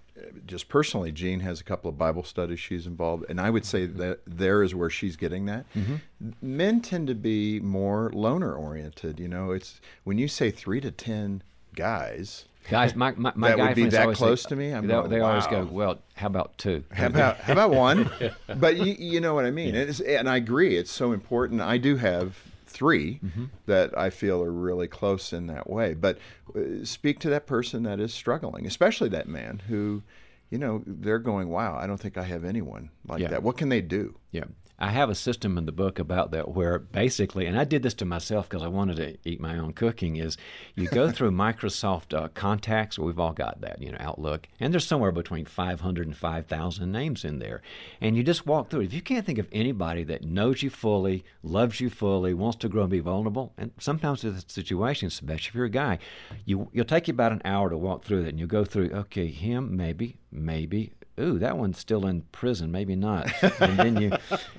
just 0.46 0.70
personally, 0.70 1.12
Jean 1.12 1.40
has 1.42 1.62
a 1.62 1.64
couple 1.64 1.90
of 1.90 1.98
Bible 1.98 2.24
studies 2.24 2.60
she's 2.60 2.88
involved, 2.88 3.26
and 3.30 3.40
I 3.40 3.50
would 3.50 3.66
say 3.66 3.88
mm-hmm. 3.88 3.98
that 4.00 4.20
there 4.26 4.64
is 4.64 4.76
where 4.76 4.90
she's 4.90 5.16
getting 5.16 5.46
that. 5.46 5.66
Mm-hmm. 5.74 5.96
Men 6.42 6.82
tend 6.82 7.08
to 7.08 7.16
be 7.16 7.60
more 7.60 8.12
loner 8.14 8.54
oriented. 8.54 9.20
You 9.20 9.28
know, 9.28 9.52
it's 9.52 9.82
when 10.04 10.18
you 10.18 10.28
say 10.28 10.52
three 10.52 10.82
to 10.82 10.92
10 10.92 11.44
guys 11.76 12.46
Guys, 12.70 12.96
my 12.96 13.14
my, 13.16 13.32
my 13.36 13.50
that 13.50 13.58
guy 13.58 13.68
would 13.68 13.76
be 13.76 13.86
that 13.86 14.14
close 14.16 14.44
say, 14.44 14.50
to 14.50 14.56
me. 14.56 14.72
I'm 14.72 14.86
they, 14.86 14.94
going, 14.94 15.10
they 15.10 15.22
wow. 15.22 15.30
always 15.30 15.48
go, 15.48 15.68
well, 15.72 16.00
how 16.16 16.28
about 16.28 16.58
two? 16.58 16.84
How 16.92 17.08
about 17.08 17.38
how 17.38 17.54
about 17.54 17.72
one? 17.72 18.10
but 18.58 18.78
you, 18.78 18.96
you 19.00 19.20
know 19.20 19.34
what 19.34 19.46
I 19.46 19.52
mean. 19.52 19.74
Yeah. 19.74 20.20
and 20.20 20.30
I 20.30 20.38
agree. 20.38 20.78
It's 20.78 20.92
so 20.92 21.12
important. 21.12 21.62
I 21.62 21.78
do 21.78 21.96
have 21.98 22.38
3 22.70 23.20
mm-hmm. 23.24 23.46
that 23.66 23.98
I 23.98 24.10
feel 24.10 24.42
are 24.44 24.52
really 24.52 24.88
close 24.88 25.34
in 25.34 25.48
that 25.48 25.70
way. 25.70 25.94
But 25.94 26.18
uh, 26.56 26.86
speak 26.86 27.20
to 27.20 27.30
that 27.30 27.48
person 27.48 27.84
that 27.84 28.00
is 28.00 28.14
struggling, 28.14 28.66
especially 28.66 29.10
that 29.10 29.28
man 29.28 29.62
who, 29.68 30.04
you 30.50 30.58
know, 30.58 30.84
they're 30.86 31.20
going, 31.20 31.50
wow, 31.50 31.78
I 31.78 31.88
don't 31.88 32.00
think 32.00 32.18
I 32.18 32.24
have 32.24 32.44
anyone 32.46 32.90
like 33.08 33.22
yeah. 33.22 33.30
that. 33.30 33.44
What 33.44 33.58
can 33.58 33.70
they 33.70 33.82
do? 33.82 34.16
Yeah. 34.32 34.46
I 34.80 34.92
have 34.92 35.10
a 35.10 35.16
system 35.16 35.58
in 35.58 35.66
the 35.66 35.74
book 35.74 36.00
about 36.00 36.32
that 36.32 36.56
where 36.56 36.80
basically, 36.80 37.46
and 37.46 37.60
I 37.60 37.66
did 37.66 37.84
this 37.84 37.94
to 37.96 38.06
myself 38.06 38.48
because 38.48 38.64
I 38.64 38.70
wanted 38.70 38.96
to 38.98 39.18
eat 39.30 39.42
my 39.42 39.58
own 39.58 39.74
cooking, 39.74 40.16
is 40.16 40.38
you 40.74 40.88
go 40.88 41.12
through 41.12 41.32
Microsoft 41.32 42.18
uh, 42.18 42.30
contacts, 42.30 42.98
we've 42.98 43.20
all 43.20 43.34
got 43.34 43.60
that, 43.60 43.82
you 43.82 43.92
know, 43.92 43.98
Outlook, 44.00 44.48
and 44.60 44.74
there's 44.74 44.88
somewhere 44.88 45.12
between 45.12 45.44
500 45.46 46.08
and 46.08 46.16
5,000 46.16 46.92
names 46.92 47.26
in 47.26 47.40
there. 47.40 47.62
And 48.00 48.16
you 48.16 48.24
just 48.24 48.46
walk 48.46 48.70
through 48.70 48.82
it. 48.82 48.86
If 48.86 48.94
you 48.94 49.02
can't 49.02 49.26
think 49.26 49.38
of 49.38 49.50
anybody 49.52 50.04
that 50.06 50.24
knows 50.24 50.64
you 50.64 50.70
fully, 50.70 51.26
loves 51.44 51.82
you 51.82 51.90
fully, 51.90 52.34
wants 52.34 52.58
to 52.60 52.70
grow 52.70 52.84
and 52.84 52.92
be 52.92 53.00
vulnerable, 53.00 53.54
and 53.58 53.72
sometimes 53.80 54.24
in 54.24 54.40
situations, 54.48 55.14
especially 55.14 55.50
if 55.50 55.56
you're 55.56 55.66
a 55.66 55.70
guy, 55.70 56.00
you, 56.46 56.70
you'll 56.72 56.86
take 56.86 57.10
you 57.10 57.14
about 57.14 57.34
an 57.34 57.42
hour 57.44 57.70
to 57.70 57.78
walk 57.78 58.06
through 58.06 58.24
that, 58.24 58.30
and 58.30 58.40
you'll 58.40 58.48
go 58.48 58.64
through, 58.64 58.92
okay, 58.92 59.28
him, 59.28 59.76
maybe, 59.76 60.18
maybe, 60.32 60.94
ooh, 61.20 61.40
that 61.40 61.58
one's 61.58 61.80
still 61.80 62.06
in 62.06 62.22
prison, 62.32 62.72
maybe 62.72 62.96
not. 62.96 63.32
and 63.62 63.78
then 63.78 64.02
you, 64.02 64.12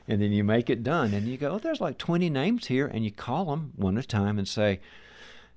and 0.09 0.21
then 0.21 0.33
you 0.33 0.45
make 0.45 0.71
it 0.71 0.83
done, 0.83 1.15
and 1.15 1.27
you 1.27 1.37
go, 1.37 1.53
oh, 1.53 1.59
there's 1.59 1.81
like 1.81 1.99
20 1.99 2.29
names 2.31 2.67
here, 2.67 2.87
and 2.87 3.05
you 3.05 3.11
call 3.11 3.47
them 3.47 3.73
one 3.77 3.97
at 3.97 4.05
a 4.05 4.09
time 4.09 4.39
and 4.39 4.47
say, 4.47 4.81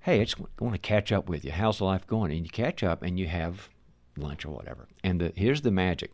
hey, 0.02 0.22
I 0.22 0.24
just 0.26 0.40
want 0.60 0.74
to 0.74 0.80
catch 0.80 1.12
up 1.12 1.30
with 1.30 1.46
you. 1.46 1.52
How's 1.52 1.82
life 1.82 2.06
going? 2.08 2.32
And 2.32 2.46
you 2.46 2.50
catch 2.50 2.84
up, 2.84 3.04
and 3.04 3.20
you 3.20 3.28
have 3.28 3.70
lunch 4.18 4.46
or 4.46 4.50
whatever. 4.50 4.88
And 5.04 5.20
the, 5.20 5.34
here's 5.36 5.62
the 5.62 5.72
magic: 5.72 6.12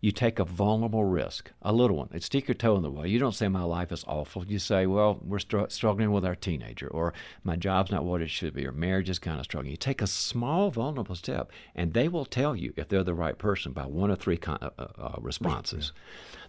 you 0.00 0.12
take 0.12 0.38
a 0.38 0.44
vulnerable 0.44 1.04
risk, 1.04 1.50
a 1.60 1.72
little 1.72 1.98
one. 1.98 2.08
It's 2.12 2.26
stick 2.26 2.48
your 2.48 2.54
toe 2.54 2.76
in 2.76 2.82
the 2.82 2.90
water. 2.90 3.08
You 3.08 3.18
don't 3.18 3.34
say 3.34 3.48
my 3.48 3.62
life 3.62 3.92
is 3.92 4.04
awful. 4.08 4.46
You 4.46 4.58
say, 4.58 4.86
well, 4.86 5.20
we're 5.22 5.38
str- 5.38 5.68
struggling 5.68 6.10
with 6.10 6.24
our 6.24 6.34
teenager, 6.34 6.88
or 6.88 7.12
my 7.44 7.56
job's 7.56 7.90
not 7.90 8.04
what 8.04 8.22
it 8.22 8.30
should 8.30 8.54
be, 8.54 8.66
or 8.66 8.72
marriage 8.72 9.10
is 9.10 9.18
kind 9.18 9.38
of 9.38 9.44
struggling. 9.44 9.72
You 9.72 9.76
take 9.76 10.00
a 10.00 10.06
small 10.06 10.70
vulnerable 10.70 11.14
step, 11.14 11.52
and 11.74 11.92
they 11.92 12.08
will 12.08 12.24
tell 12.24 12.56
you 12.56 12.72
if 12.76 12.88
they're 12.88 13.04
the 13.04 13.14
right 13.14 13.36
person 13.36 13.72
by 13.72 13.84
one 13.84 14.10
of 14.10 14.18
three 14.18 14.38
con- 14.38 14.58
uh, 14.62 14.70
uh, 14.78 14.88
uh 14.98 15.16
responses. 15.20 15.92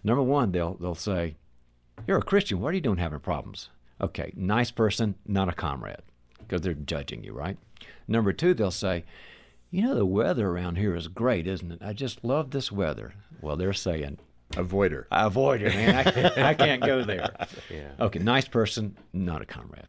Number 0.02 0.22
one, 0.22 0.52
they'll 0.52 0.74
they'll 0.74 0.94
say, 0.94 1.36
"You're 2.06 2.18
a 2.18 2.22
Christian. 2.22 2.60
What 2.60 2.70
are 2.70 2.76
you 2.76 2.80
doing 2.80 2.98
having 2.98 3.20
problems?" 3.20 3.68
Okay, 4.00 4.32
nice 4.34 4.70
person, 4.70 5.14
not 5.26 5.48
a 5.48 5.52
comrade, 5.52 6.02
because 6.38 6.62
they're 6.62 6.74
judging 6.74 7.22
you, 7.22 7.32
right? 7.32 7.56
Number 8.08 8.32
two, 8.32 8.52
they'll 8.54 8.72
say, 8.72 9.04
"You 9.72 9.82
know, 9.82 9.94
the 9.96 10.06
weather 10.06 10.48
around 10.48 10.76
here 10.76 10.94
is 10.94 11.08
great, 11.08 11.48
isn't 11.48 11.72
it? 11.72 11.82
I 11.82 11.92
just 11.92 12.22
love 12.22 12.50
this 12.52 12.70
weather." 12.70 13.14
Well, 13.40 13.56
they're 13.56 13.72
saying, 13.72 14.18
Avoider. 14.52 15.06
Avoider, 15.10 15.74
man. 15.74 15.96
I 15.96 16.02
can't, 16.10 16.38
I 16.38 16.54
can't 16.54 16.82
go 16.82 17.02
there. 17.02 17.30
Yeah. 17.70 17.90
Okay, 17.98 18.18
nice 18.18 18.46
person, 18.46 18.98
not 19.12 19.40
a 19.40 19.46
comrade. 19.46 19.86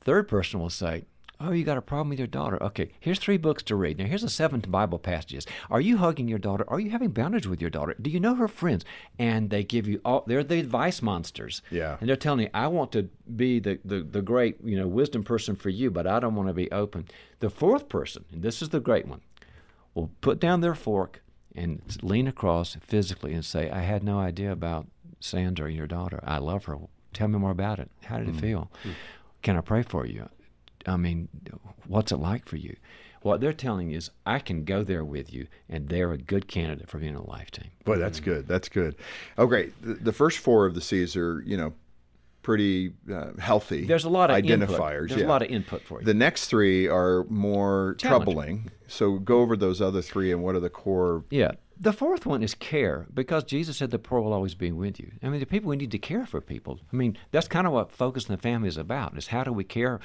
Third 0.00 0.28
person 0.28 0.60
will 0.60 0.70
say, 0.70 1.04
Oh, 1.40 1.52
you 1.52 1.64
got 1.64 1.78
a 1.78 1.82
problem 1.82 2.08
with 2.08 2.18
your 2.18 2.26
daughter. 2.26 2.60
Okay, 2.62 2.90
here's 2.98 3.20
three 3.20 3.36
books 3.36 3.62
to 3.64 3.76
read. 3.76 3.98
Now, 3.98 4.06
here's 4.06 4.22
the 4.22 4.28
seven 4.28 4.60
Bible 4.60 4.98
passages. 4.98 5.46
Are 5.70 5.80
you 5.80 5.98
hugging 5.98 6.26
your 6.26 6.40
daughter? 6.40 6.64
Are 6.68 6.80
you 6.80 6.90
having 6.90 7.10
boundaries 7.10 7.46
with 7.46 7.60
your 7.60 7.70
daughter? 7.70 7.94
Do 8.00 8.10
you 8.10 8.18
know 8.18 8.34
her 8.34 8.48
friends? 8.48 8.84
And 9.20 9.50
they 9.50 9.62
give 9.62 9.86
you 9.86 10.00
all, 10.04 10.24
they're 10.26 10.42
the 10.42 10.58
advice 10.58 11.00
monsters. 11.00 11.62
Yeah. 11.70 11.96
And 12.00 12.08
they're 12.08 12.16
telling 12.16 12.40
you, 12.40 12.50
I 12.52 12.66
want 12.66 12.90
to 12.92 13.08
be 13.36 13.60
the, 13.60 13.78
the, 13.84 14.02
the 14.02 14.22
great, 14.22 14.56
you 14.64 14.76
know, 14.76 14.88
wisdom 14.88 15.22
person 15.22 15.54
for 15.54 15.70
you, 15.70 15.92
but 15.92 16.08
I 16.08 16.18
don't 16.18 16.34
want 16.34 16.48
to 16.48 16.54
be 16.54 16.70
open. 16.72 17.06
The 17.38 17.50
fourth 17.50 17.88
person, 17.88 18.24
and 18.32 18.42
this 18.42 18.60
is 18.60 18.70
the 18.70 18.80
great 18.80 19.06
one, 19.06 19.20
will 19.94 20.10
put 20.20 20.40
down 20.40 20.60
their 20.60 20.74
fork, 20.74 21.22
and 21.54 21.82
lean 22.02 22.28
across 22.28 22.76
physically 22.80 23.34
and 23.34 23.44
say, 23.44 23.68
I 23.68 23.80
had 23.80 24.04
no 24.04 24.20
idea 24.20 24.52
about 24.52 24.86
Sandra, 25.18 25.72
your 25.72 25.88
daughter. 25.88 26.20
I 26.22 26.38
love 26.38 26.66
her. 26.66 26.78
Tell 27.12 27.28
me 27.28 27.38
more 27.38 27.50
about 27.50 27.80
it. 27.80 27.90
How 28.04 28.18
did 28.18 28.28
mm-hmm. 28.28 28.38
it 28.38 28.40
feel? 28.40 28.70
Mm-hmm. 28.80 28.90
Can 29.42 29.56
I 29.56 29.60
pray 29.60 29.82
for 29.82 30.06
you? 30.06 30.28
I 30.86 30.96
mean, 30.96 31.28
what's 31.86 32.12
it 32.12 32.16
like 32.16 32.46
for 32.46 32.56
you? 32.56 32.76
What 33.22 33.40
they're 33.40 33.52
telling 33.52 33.90
you 33.90 33.96
is, 33.96 34.10
I 34.24 34.38
can 34.38 34.64
go 34.64 34.84
there 34.84 35.04
with 35.04 35.32
you, 35.32 35.48
and 35.68 35.88
they're 35.88 36.12
a 36.12 36.18
good 36.18 36.46
candidate 36.46 36.88
for 36.88 36.98
being 36.98 37.16
a 37.16 37.26
life 37.26 37.50
team. 37.50 37.70
Boy, 37.84 37.96
that's 37.96 38.20
good. 38.20 38.46
That's 38.46 38.68
good. 38.68 38.94
Oh, 39.36 39.46
great. 39.46 39.80
The, 39.82 39.94
the 39.94 40.12
first 40.12 40.38
four 40.38 40.66
of 40.66 40.74
the 40.74 40.80
C's 40.80 41.16
are, 41.16 41.42
you 41.44 41.56
know, 41.56 41.74
pretty 42.42 42.92
uh, 43.12 43.32
healthy. 43.38 43.84
There's 43.84 44.04
a 44.04 44.08
lot 44.08 44.30
of 44.30 44.36
identifiers. 44.36 44.52
Input. 44.52 45.08
There's 45.08 45.20
yeah. 45.20 45.26
a 45.26 45.28
lot 45.28 45.42
of 45.42 45.50
input 45.50 45.82
for 45.82 46.00
you. 46.00 46.06
The 46.06 46.14
next 46.14 46.46
three 46.46 46.86
are 46.86 47.24
more 47.24 47.96
troubling. 47.98 48.70
So 48.86 49.18
go 49.18 49.40
over 49.40 49.56
those 49.56 49.82
other 49.82 50.00
three 50.00 50.32
and 50.32 50.42
what 50.42 50.54
are 50.54 50.60
the 50.60 50.70
core. 50.70 51.24
Yeah. 51.30 51.52
The 51.80 51.92
fourth 51.92 52.24
one 52.24 52.42
is 52.42 52.54
care, 52.54 53.06
because 53.12 53.44
Jesus 53.44 53.76
said 53.76 53.90
the 53.90 53.98
poor 53.98 54.20
will 54.20 54.32
always 54.32 54.54
be 54.54 54.72
with 54.72 54.98
you. 54.98 55.12
I 55.22 55.28
mean, 55.28 55.40
the 55.40 55.46
people 55.46 55.70
we 55.70 55.76
need 55.76 55.92
to 55.92 55.98
care 55.98 56.26
for 56.26 56.40
people. 56.40 56.80
I 56.92 56.96
mean, 56.96 57.16
that's 57.30 57.46
kind 57.46 57.66
of 57.66 57.72
what 57.72 57.92
Focus 57.92 58.28
in 58.28 58.34
the 58.34 58.40
Family 58.40 58.68
is 58.68 58.76
about: 58.76 59.16
is 59.16 59.28
how 59.28 59.44
do 59.44 59.52
we 59.52 59.62
care 59.62 60.00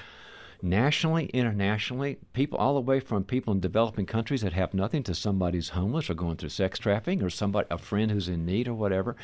nationally, 0.64 1.26
internationally, 1.34 2.18
people 2.32 2.58
all 2.58 2.74
the 2.74 2.80
way 2.80 3.02
from 3.02 3.26
people 3.26 3.54
in 3.54 3.60
developing 3.60 4.06
countries 4.06 4.42
that 4.42 4.54
have 4.54 4.74
nothing 4.74 5.04
to 5.04 5.14
somebody's 5.14 5.70
homeless 5.70 6.10
or 6.10 6.14
going 6.14 6.38
through 6.38 6.50
sex 6.50 6.80
trafficking 6.80 7.22
or 7.22 7.30
somebody 7.30 7.68
a 7.70 7.78
friend 7.78 8.10
who's 8.10 8.30
in 8.30 8.46
need 8.46 8.68
or 8.68 8.74
whatever. 8.74 9.18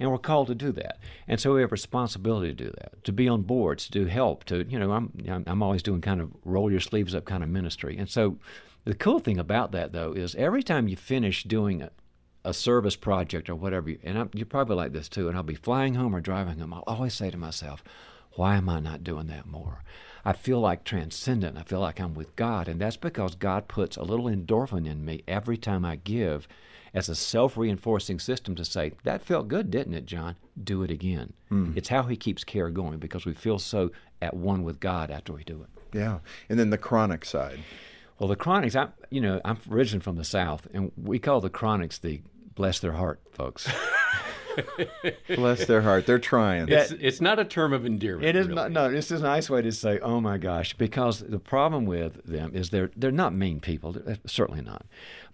And 0.00 0.10
we're 0.10 0.18
called 0.18 0.48
to 0.48 0.54
do 0.54 0.72
that. 0.72 0.98
And 1.28 1.40
so 1.40 1.54
we 1.54 1.60
have 1.60 1.70
responsibility 1.70 2.48
to 2.48 2.64
do 2.64 2.72
that, 2.72 3.04
to 3.04 3.12
be 3.12 3.28
on 3.28 3.42
boards, 3.42 3.84
to 3.84 3.90
do 3.92 4.06
help, 4.06 4.44
to 4.46 4.66
you 4.68 4.78
know, 4.78 4.90
I'm 4.90 5.44
I'm 5.46 5.62
always 5.62 5.82
doing 5.82 6.00
kind 6.00 6.20
of 6.20 6.32
roll 6.44 6.70
your 6.70 6.80
sleeves 6.80 7.14
up 7.14 7.24
kind 7.24 7.44
of 7.44 7.48
ministry. 7.48 7.96
And 7.96 8.10
so 8.10 8.38
the 8.84 8.94
cool 8.94 9.20
thing 9.20 9.38
about 9.38 9.70
that 9.72 9.92
though 9.92 10.12
is 10.12 10.34
every 10.34 10.64
time 10.64 10.88
you 10.88 10.96
finish 10.96 11.44
doing 11.44 11.82
a, 11.82 11.90
a 12.44 12.52
service 12.52 12.96
project 12.96 13.48
or 13.48 13.54
whatever, 13.54 13.92
and 14.02 14.18
I'm, 14.18 14.30
you're 14.34 14.44
probably 14.46 14.76
like 14.76 14.92
this 14.92 15.08
too, 15.08 15.28
and 15.28 15.36
I'll 15.36 15.44
be 15.44 15.54
flying 15.54 15.94
home 15.94 16.16
or 16.16 16.20
driving 16.20 16.58
home, 16.58 16.74
I'll 16.74 16.84
always 16.86 17.14
say 17.14 17.30
to 17.30 17.36
myself, 17.36 17.84
why 18.32 18.56
am 18.56 18.68
I 18.68 18.80
not 18.80 19.04
doing 19.04 19.28
that 19.28 19.46
more? 19.46 19.84
I 20.24 20.32
feel 20.32 20.60
like 20.60 20.84
transcendent. 20.84 21.56
I 21.56 21.62
feel 21.62 21.80
like 21.80 22.00
I'm 22.00 22.14
with 22.14 22.36
God. 22.36 22.68
And 22.68 22.80
that's 22.80 22.96
because 22.96 23.34
God 23.34 23.68
puts 23.68 23.96
a 23.96 24.02
little 24.02 24.26
endorphin 24.26 24.86
in 24.86 25.04
me 25.04 25.22
every 25.26 25.56
time 25.56 25.84
I 25.84 25.96
give 25.96 26.46
as 26.92 27.08
a 27.08 27.14
self 27.14 27.56
reinforcing 27.56 28.18
system 28.18 28.54
to 28.56 28.64
say, 28.64 28.92
that 29.04 29.22
felt 29.22 29.48
good, 29.48 29.70
didn't 29.70 29.94
it, 29.94 30.06
John? 30.06 30.36
Do 30.62 30.82
it 30.82 30.90
again. 30.90 31.32
Mm. 31.50 31.76
It's 31.76 31.88
how 31.88 32.02
He 32.04 32.16
keeps 32.16 32.44
care 32.44 32.70
going 32.70 32.98
because 32.98 33.24
we 33.24 33.34
feel 33.34 33.58
so 33.58 33.90
at 34.20 34.34
one 34.34 34.64
with 34.64 34.80
God 34.80 35.10
after 35.10 35.32
we 35.32 35.44
do 35.44 35.62
it. 35.62 35.96
Yeah. 35.96 36.18
And 36.48 36.58
then 36.58 36.70
the 36.70 36.78
chronic 36.78 37.24
side. 37.24 37.60
Well, 38.18 38.28
the 38.28 38.36
chronics, 38.36 38.76
I, 38.76 38.88
you 39.08 39.20
know, 39.20 39.40
I'm 39.44 39.58
originally 39.70 40.02
from 40.02 40.16
the 40.16 40.24
South, 40.24 40.66
and 40.74 40.92
we 40.96 41.18
call 41.18 41.40
the 41.40 41.48
chronics 41.48 41.98
the 41.98 42.20
bless 42.54 42.78
their 42.78 42.92
heart 42.92 43.20
folks. 43.32 43.66
Bless 45.34 45.66
their 45.66 45.82
heart. 45.82 46.06
They're 46.06 46.18
trying. 46.18 46.68
It's, 46.68 46.92
it's 46.92 47.20
not 47.20 47.38
a 47.38 47.44
term 47.44 47.72
of 47.72 47.84
endearment. 47.84 48.24
It 48.24 48.36
is 48.36 48.46
really. 48.46 48.56
not. 48.56 48.72
No, 48.72 48.90
this 48.90 49.10
is 49.10 49.20
a 49.20 49.24
nice 49.24 49.48
way 49.50 49.62
to 49.62 49.72
say, 49.72 49.98
"Oh 50.00 50.20
my 50.20 50.38
gosh," 50.38 50.74
because 50.74 51.20
the 51.20 51.38
problem 51.38 51.86
with 51.86 52.24
them 52.24 52.52
is 52.54 52.70
they're 52.70 52.90
they're 52.96 53.10
not 53.10 53.34
mean 53.34 53.60
people. 53.60 53.92
They're 53.92 54.18
certainly 54.26 54.62
not, 54.62 54.84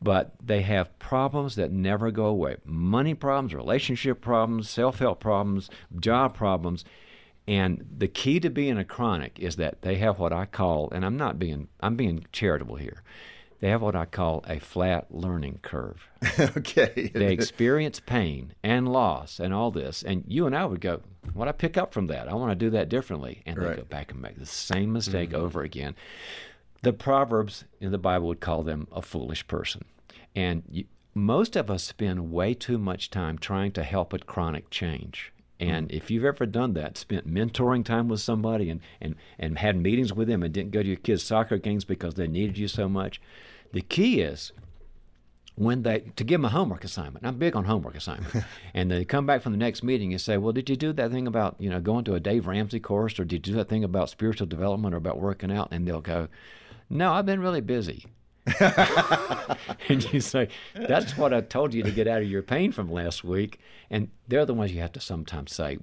but 0.00 0.34
they 0.42 0.62
have 0.62 0.98
problems 0.98 1.54
that 1.56 1.70
never 1.70 2.10
go 2.10 2.26
away: 2.26 2.56
money 2.64 3.14
problems, 3.14 3.54
relationship 3.54 4.20
problems, 4.20 4.68
self-help 4.68 5.20
problems, 5.20 5.70
job 5.98 6.34
problems. 6.34 6.84
And 7.48 7.86
the 7.96 8.08
key 8.08 8.40
to 8.40 8.50
being 8.50 8.76
a 8.76 8.84
chronic 8.84 9.38
is 9.38 9.54
that 9.54 9.82
they 9.82 9.96
have 9.96 10.18
what 10.18 10.32
I 10.32 10.46
call, 10.46 10.90
and 10.90 11.04
I'm 11.04 11.16
not 11.16 11.38
being, 11.38 11.68
I'm 11.78 11.94
being 11.94 12.26
charitable 12.32 12.74
here 12.74 13.04
they 13.60 13.68
have 13.70 13.82
what 13.82 13.96
I 13.96 14.04
call 14.04 14.44
a 14.46 14.58
flat 14.58 15.06
learning 15.10 15.60
curve. 15.62 16.08
okay. 16.38 17.10
they 17.14 17.32
experience 17.32 18.00
pain 18.00 18.52
and 18.62 18.88
loss 18.88 19.40
and 19.40 19.54
all 19.54 19.70
this. 19.70 20.02
And 20.02 20.24
you 20.26 20.46
and 20.46 20.56
I 20.56 20.66
would 20.66 20.80
go, 20.80 21.00
What 21.32 21.48
I 21.48 21.52
pick 21.52 21.76
up 21.76 21.92
from 21.92 22.06
that? 22.08 22.28
I 22.28 22.34
want 22.34 22.50
to 22.50 22.64
do 22.64 22.70
that 22.70 22.88
differently. 22.88 23.42
And 23.46 23.58
right. 23.58 23.70
they 23.70 23.76
go 23.76 23.84
back 23.84 24.12
and 24.12 24.20
make 24.20 24.38
the 24.38 24.46
same 24.46 24.92
mistake 24.92 25.30
mm-hmm. 25.30 25.42
over 25.42 25.62
again. 25.62 25.94
The 26.82 26.92
Proverbs 26.92 27.64
in 27.80 27.92
the 27.92 27.98
Bible 27.98 28.28
would 28.28 28.40
call 28.40 28.62
them 28.62 28.86
a 28.92 29.02
foolish 29.02 29.46
person. 29.46 29.84
And 30.34 30.62
you, 30.70 30.84
most 31.14 31.56
of 31.56 31.70
us 31.70 31.82
spend 31.82 32.30
way 32.30 32.52
too 32.52 32.76
much 32.76 33.10
time 33.10 33.38
trying 33.38 33.72
to 33.72 33.82
help 33.82 34.12
a 34.12 34.18
chronic 34.18 34.68
change. 34.68 35.32
And 35.58 35.88
mm-hmm. 35.88 35.96
if 35.96 36.10
you've 36.10 36.24
ever 36.24 36.46
done 36.46 36.74
that, 36.74 36.96
spent 36.96 37.32
mentoring 37.32 37.84
time 37.84 38.08
with 38.08 38.20
somebody 38.20 38.70
and, 38.70 38.80
and, 39.00 39.16
and 39.38 39.58
had 39.58 39.76
meetings 39.76 40.12
with 40.12 40.28
them 40.28 40.42
and 40.42 40.52
didn't 40.52 40.72
go 40.72 40.82
to 40.82 40.88
your 40.88 40.96
kids' 40.96 41.22
soccer 41.22 41.58
games 41.58 41.84
because 41.84 42.14
they 42.14 42.26
needed 42.26 42.58
you 42.58 42.68
so 42.68 42.88
much, 42.88 43.20
the 43.72 43.80
key 43.80 44.20
is 44.20 44.52
when 45.56 45.82
they 45.82 46.00
to 46.16 46.24
give 46.24 46.40
them 46.40 46.44
a 46.44 46.50
homework 46.50 46.84
assignment. 46.84 47.26
I'm 47.26 47.38
big 47.38 47.56
on 47.56 47.64
homework 47.64 47.96
assignment. 47.96 48.44
and 48.74 48.90
they 48.90 49.04
come 49.04 49.26
back 49.26 49.42
from 49.42 49.52
the 49.52 49.58
next 49.58 49.82
meeting 49.82 50.12
and 50.12 50.20
say, 50.20 50.36
"Well, 50.36 50.52
did 50.52 50.68
you 50.68 50.76
do 50.76 50.92
that 50.92 51.10
thing 51.10 51.26
about 51.26 51.56
you 51.58 51.70
know 51.70 51.80
going 51.80 52.04
to 52.04 52.14
a 52.14 52.20
Dave 52.20 52.46
Ramsey 52.46 52.78
course, 52.78 53.18
or 53.18 53.24
did 53.24 53.46
you 53.46 53.52
do 53.52 53.58
that 53.58 53.68
thing 53.68 53.82
about 53.82 54.10
spiritual 54.10 54.46
development, 54.46 54.94
or 54.94 54.98
about 54.98 55.18
working 55.18 55.50
out?" 55.50 55.68
And 55.70 55.88
they'll 55.88 56.00
go, 56.00 56.28
"No, 56.90 57.12
I've 57.12 57.26
been 57.26 57.40
really 57.40 57.62
busy." 57.62 58.06
and 59.88 60.12
you 60.12 60.20
say, 60.20 60.48
That's 60.74 61.16
what 61.16 61.34
I 61.34 61.40
told 61.40 61.74
you 61.74 61.82
to 61.82 61.90
get 61.90 62.06
out 62.06 62.22
of 62.22 62.28
your 62.28 62.42
pain 62.42 62.72
from 62.72 62.90
last 62.90 63.24
week. 63.24 63.60
And 63.90 64.08
they're 64.28 64.46
the 64.46 64.54
ones 64.54 64.72
you 64.72 64.80
have 64.80 64.92
to 64.92 65.00
sometimes 65.00 65.54
say, 65.54 65.78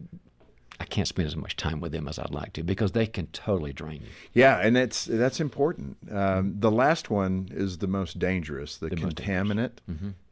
I 0.80 0.86
can't 0.86 1.08
spend 1.08 1.28
as 1.28 1.36
much 1.36 1.56
time 1.56 1.80
with 1.80 1.92
them 1.92 2.08
as 2.08 2.18
I'd 2.18 2.32
like 2.32 2.54
to 2.54 2.64
because 2.64 2.94
they 2.94 3.06
can 3.06 3.28
totally 3.28 3.74
drain 3.74 4.02
you. 4.02 4.08
Yeah, 4.34 4.60
and 4.60 4.76
that's 4.76 5.06
that's 5.06 5.40
important. 5.40 5.98
Um, 6.12 6.56
the 6.60 6.72
last 6.72 7.10
one 7.10 7.50
is 7.52 7.78
the 7.78 7.88
most 7.88 8.20
dangerous. 8.20 8.78
The, 8.78 8.90
The 8.90 8.96
contaminant. 8.96 9.72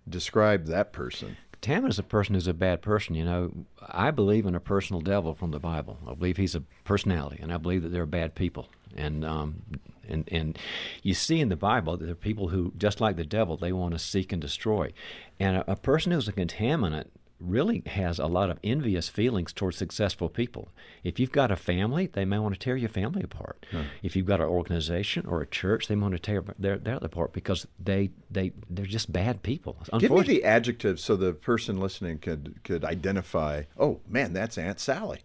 Describe 0.09 0.65
that 0.65 0.93
person. 0.93 1.37
Tammany 1.61 1.89
is 1.89 1.99
a 1.99 2.03
person 2.03 2.33
who's 2.33 2.47
a 2.47 2.53
bad 2.53 2.81
person. 2.81 3.13
You 3.13 3.23
know, 3.23 3.51
I 3.87 4.09
believe 4.11 4.45
in 4.45 4.55
a 4.55 4.59
personal 4.59 5.01
devil 5.01 5.35
from 5.35 5.51
the 5.51 5.59
Bible. 5.59 5.99
I 6.07 6.15
believe 6.15 6.37
he's 6.37 6.55
a 6.55 6.63
personality, 6.83 7.39
and 7.41 7.53
I 7.53 7.57
believe 7.57 7.83
that 7.83 7.89
they're 7.89 8.07
bad 8.07 8.33
people. 8.33 8.67
And 8.95 9.23
um, 9.23 9.61
and 10.09 10.27
and 10.31 10.57
you 11.03 11.13
see 11.13 11.39
in 11.39 11.49
the 11.49 11.55
Bible 11.55 11.97
that 11.97 12.05
there 12.05 12.13
are 12.13 12.15
people 12.15 12.49
who, 12.49 12.73
just 12.77 12.99
like 12.99 13.15
the 13.15 13.23
devil, 13.23 13.57
they 13.57 13.71
want 13.71 13.93
to 13.93 13.99
seek 13.99 14.33
and 14.33 14.41
destroy. 14.41 14.91
And 15.39 15.57
a, 15.57 15.71
a 15.71 15.75
person 15.75 16.11
who's 16.11 16.27
a 16.27 16.33
contaminant 16.33 17.07
really 17.41 17.83
has 17.87 18.19
a 18.19 18.27
lot 18.27 18.49
of 18.49 18.59
envious 18.63 19.09
feelings 19.09 19.51
towards 19.51 19.77
successful 19.77 20.29
people. 20.29 20.69
If 21.03 21.19
you've 21.19 21.31
got 21.31 21.51
a 21.51 21.55
family, 21.55 22.07
they 22.07 22.25
may 22.25 22.39
want 22.39 22.53
to 22.53 22.59
tear 22.59 22.75
your 22.75 22.89
family 22.89 23.23
apart. 23.23 23.65
If 24.03 24.15
you've 24.15 24.25
got 24.25 24.41
an 24.41 24.47
organization 24.47 25.25
or 25.25 25.41
a 25.41 25.47
church, 25.47 25.87
they 25.87 25.95
want 25.95 26.13
to 26.13 26.19
tear 26.19 26.43
their, 26.57 26.77
their 26.77 26.97
apart 26.97 27.33
because 27.33 27.67
they 27.79 28.11
they 28.29 28.51
they're 28.69 28.85
just 28.85 29.11
bad 29.11 29.43
people. 29.43 29.77
Give 29.97 30.11
me 30.11 30.21
the 30.23 30.43
adjective 30.43 30.99
so 30.99 31.15
the 31.15 31.33
person 31.33 31.79
listening 31.79 32.19
could 32.19 32.59
could 32.63 32.85
identify. 32.85 33.63
Oh 33.77 33.99
man, 34.07 34.33
that's 34.33 34.57
Aunt 34.57 34.79
Sally. 34.79 35.21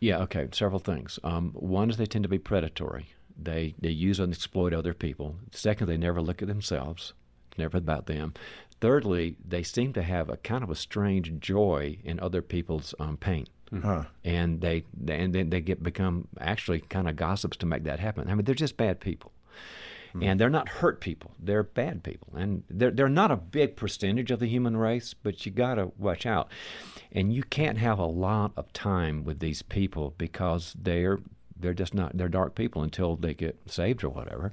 Yeah, 0.00 0.18
okay, 0.18 0.48
several 0.52 0.80
things. 0.80 1.18
Um, 1.24 1.52
one 1.52 1.88
is 1.88 1.96
they 1.96 2.06
tend 2.06 2.24
to 2.24 2.28
be 2.28 2.38
predatory. 2.38 3.14
They 3.40 3.74
they 3.78 3.90
use 3.90 4.20
and 4.20 4.32
exploit 4.32 4.74
other 4.74 4.94
people. 4.94 5.36
Second, 5.50 5.88
they 5.88 5.96
never 5.96 6.20
look 6.20 6.42
at 6.42 6.48
themselves. 6.48 7.14
It's 7.50 7.58
never 7.58 7.78
about 7.78 8.06
them. 8.06 8.34
Thirdly, 8.84 9.36
they 9.42 9.62
seem 9.62 9.94
to 9.94 10.02
have 10.02 10.28
a 10.28 10.36
kind 10.36 10.62
of 10.62 10.68
a 10.68 10.74
strange 10.74 11.40
joy 11.40 11.96
in 12.04 12.20
other 12.20 12.42
people's 12.42 12.94
um, 13.00 13.16
pain. 13.16 13.46
Huh. 13.82 14.04
And 14.22 14.60
they, 14.60 14.84
they 14.92 15.20
and 15.20 15.34
then 15.34 15.48
they 15.48 15.62
get 15.62 15.82
become 15.82 16.28
actually 16.38 16.80
kind 16.80 17.08
of 17.08 17.16
gossips 17.16 17.56
to 17.56 17.66
make 17.66 17.84
that 17.84 17.98
happen. 17.98 18.28
I 18.28 18.34
mean, 18.34 18.44
they're 18.44 18.54
just 18.54 18.76
bad 18.76 19.00
people. 19.00 19.32
And 20.20 20.38
they're 20.38 20.50
not 20.50 20.68
hurt 20.68 21.00
people; 21.00 21.30
they're 21.40 21.62
bad 21.62 22.04
people, 22.04 22.28
and 22.36 22.62
they're 22.68 22.90
they're 22.90 23.08
not 23.08 23.30
a 23.30 23.36
big 23.36 23.74
percentage 23.74 24.30
of 24.30 24.38
the 24.38 24.46
human 24.46 24.76
race. 24.76 25.14
But 25.14 25.46
you 25.46 25.50
got 25.50 25.76
to 25.76 25.90
watch 25.98 26.26
out, 26.26 26.48
and 27.10 27.32
you 27.32 27.42
can't 27.42 27.78
have 27.78 27.98
a 27.98 28.04
lot 28.04 28.52
of 28.54 28.70
time 28.74 29.24
with 29.24 29.40
these 29.40 29.62
people 29.62 30.14
because 30.18 30.76
they're 30.80 31.20
they're 31.58 31.74
just 31.74 31.94
not 31.94 32.16
they're 32.16 32.28
dark 32.28 32.54
people 32.54 32.82
until 32.82 33.16
they 33.16 33.32
get 33.32 33.58
saved 33.66 34.04
or 34.04 34.10
whatever. 34.10 34.52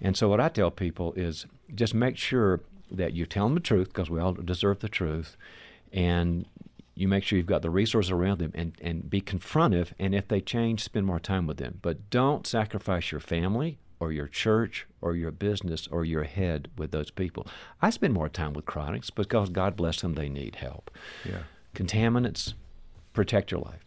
And 0.00 0.16
so 0.16 0.28
what 0.28 0.40
I 0.40 0.48
tell 0.48 0.72
people 0.72 1.12
is 1.14 1.46
just 1.74 1.94
make 1.94 2.18
sure 2.18 2.60
that 2.90 3.12
you 3.12 3.26
tell 3.26 3.46
them 3.46 3.54
the 3.54 3.60
truth 3.60 3.88
because 3.88 4.10
we 4.10 4.20
all 4.20 4.32
deserve 4.32 4.80
the 4.80 4.88
truth, 4.88 5.36
and 5.92 6.46
you 6.94 7.08
make 7.08 7.24
sure 7.24 7.36
you've 7.36 7.46
got 7.46 7.62
the 7.62 7.70
resources 7.70 8.10
around 8.10 8.38
them 8.40 8.52
and, 8.54 8.72
and 8.80 9.08
be 9.08 9.20
confrontive. 9.20 9.92
And 9.98 10.14
if 10.14 10.28
they 10.28 10.40
change, 10.40 10.82
spend 10.82 11.06
more 11.06 11.20
time 11.20 11.46
with 11.46 11.56
them. 11.56 11.78
But 11.80 12.10
don't 12.10 12.46
sacrifice 12.46 13.10
your 13.10 13.20
family 13.20 13.78
or 14.00 14.12
your 14.12 14.26
church 14.26 14.86
or 15.00 15.14
your 15.14 15.30
business 15.30 15.86
or 15.90 16.04
your 16.04 16.24
head 16.24 16.68
with 16.76 16.90
those 16.90 17.10
people. 17.10 17.46
I 17.80 17.90
spend 17.90 18.12
more 18.12 18.28
time 18.28 18.52
with 18.52 18.66
chronics 18.66 19.10
because 19.10 19.50
God 19.50 19.76
bless 19.76 20.00
them, 20.00 20.14
they 20.14 20.28
need 20.28 20.56
help. 20.56 20.90
Yeah. 21.24 21.42
Contaminants, 21.74 22.54
protect 23.12 23.50
your 23.50 23.60
life. 23.60 23.84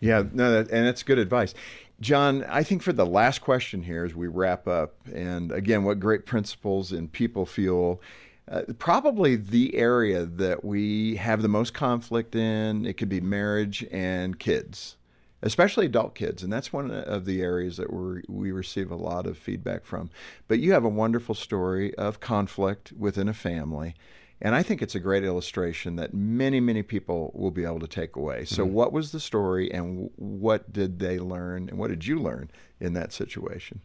Yeah, 0.00 0.22
no, 0.32 0.50
that, 0.50 0.70
and 0.70 0.86
that's 0.86 1.02
good 1.02 1.18
advice. 1.18 1.54
John, 2.00 2.44
I 2.44 2.62
think 2.62 2.82
for 2.82 2.92
the 2.92 3.06
last 3.06 3.40
question 3.40 3.82
here 3.82 4.04
as 4.04 4.14
we 4.14 4.26
wrap 4.26 4.68
up, 4.68 4.94
and 5.12 5.50
again, 5.52 5.84
what 5.84 6.00
great 6.00 6.26
principles 6.26 6.92
in 6.92 7.08
people 7.08 7.46
fuel, 7.46 8.02
uh, 8.46 8.62
probably 8.78 9.36
the 9.36 9.74
area 9.74 10.26
that 10.26 10.64
we 10.64 11.16
have 11.16 11.42
the 11.42 11.48
most 11.48 11.72
conflict 11.72 12.34
in, 12.34 12.84
it 12.84 12.96
could 12.96 13.08
be 13.08 13.20
marriage 13.20 13.86
and 13.90 14.38
kids, 14.38 14.96
especially 15.42 15.86
adult 15.86 16.14
kids. 16.14 16.42
And 16.42 16.52
that's 16.52 16.72
one 16.72 16.90
of 16.90 17.24
the 17.24 17.40
areas 17.40 17.78
that 17.78 17.92
we 17.92 18.22
we 18.28 18.52
receive 18.52 18.90
a 18.90 18.96
lot 18.96 19.26
of 19.26 19.38
feedback 19.38 19.84
from. 19.84 20.10
But 20.46 20.58
you 20.58 20.72
have 20.72 20.84
a 20.84 20.90
wonderful 20.90 21.34
story 21.34 21.94
of 21.94 22.20
conflict 22.20 22.92
within 22.92 23.28
a 23.28 23.34
family. 23.34 23.94
And 24.42 24.54
I 24.54 24.62
think 24.62 24.82
it's 24.82 24.94
a 24.94 25.00
great 25.00 25.24
illustration 25.24 25.96
that 25.96 26.12
many, 26.12 26.60
many 26.60 26.82
people 26.82 27.32
will 27.34 27.50
be 27.50 27.64
able 27.64 27.80
to 27.80 27.86
take 27.86 28.14
away. 28.14 28.44
So, 28.44 28.64
what 28.64 28.92
was 28.92 29.10
the 29.10 29.20
story, 29.20 29.72
and 29.72 30.10
what 30.16 30.70
did 30.70 30.98
they 30.98 31.18
learn, 31.18 31.68
and 31.70 31.78
what 31.78 31.88
did 31.88 32.06
you 32.06 32.18
learn 32.18 32.50
in 32.78 32.92
that 32.92 33.12
situation? 33.12 33.80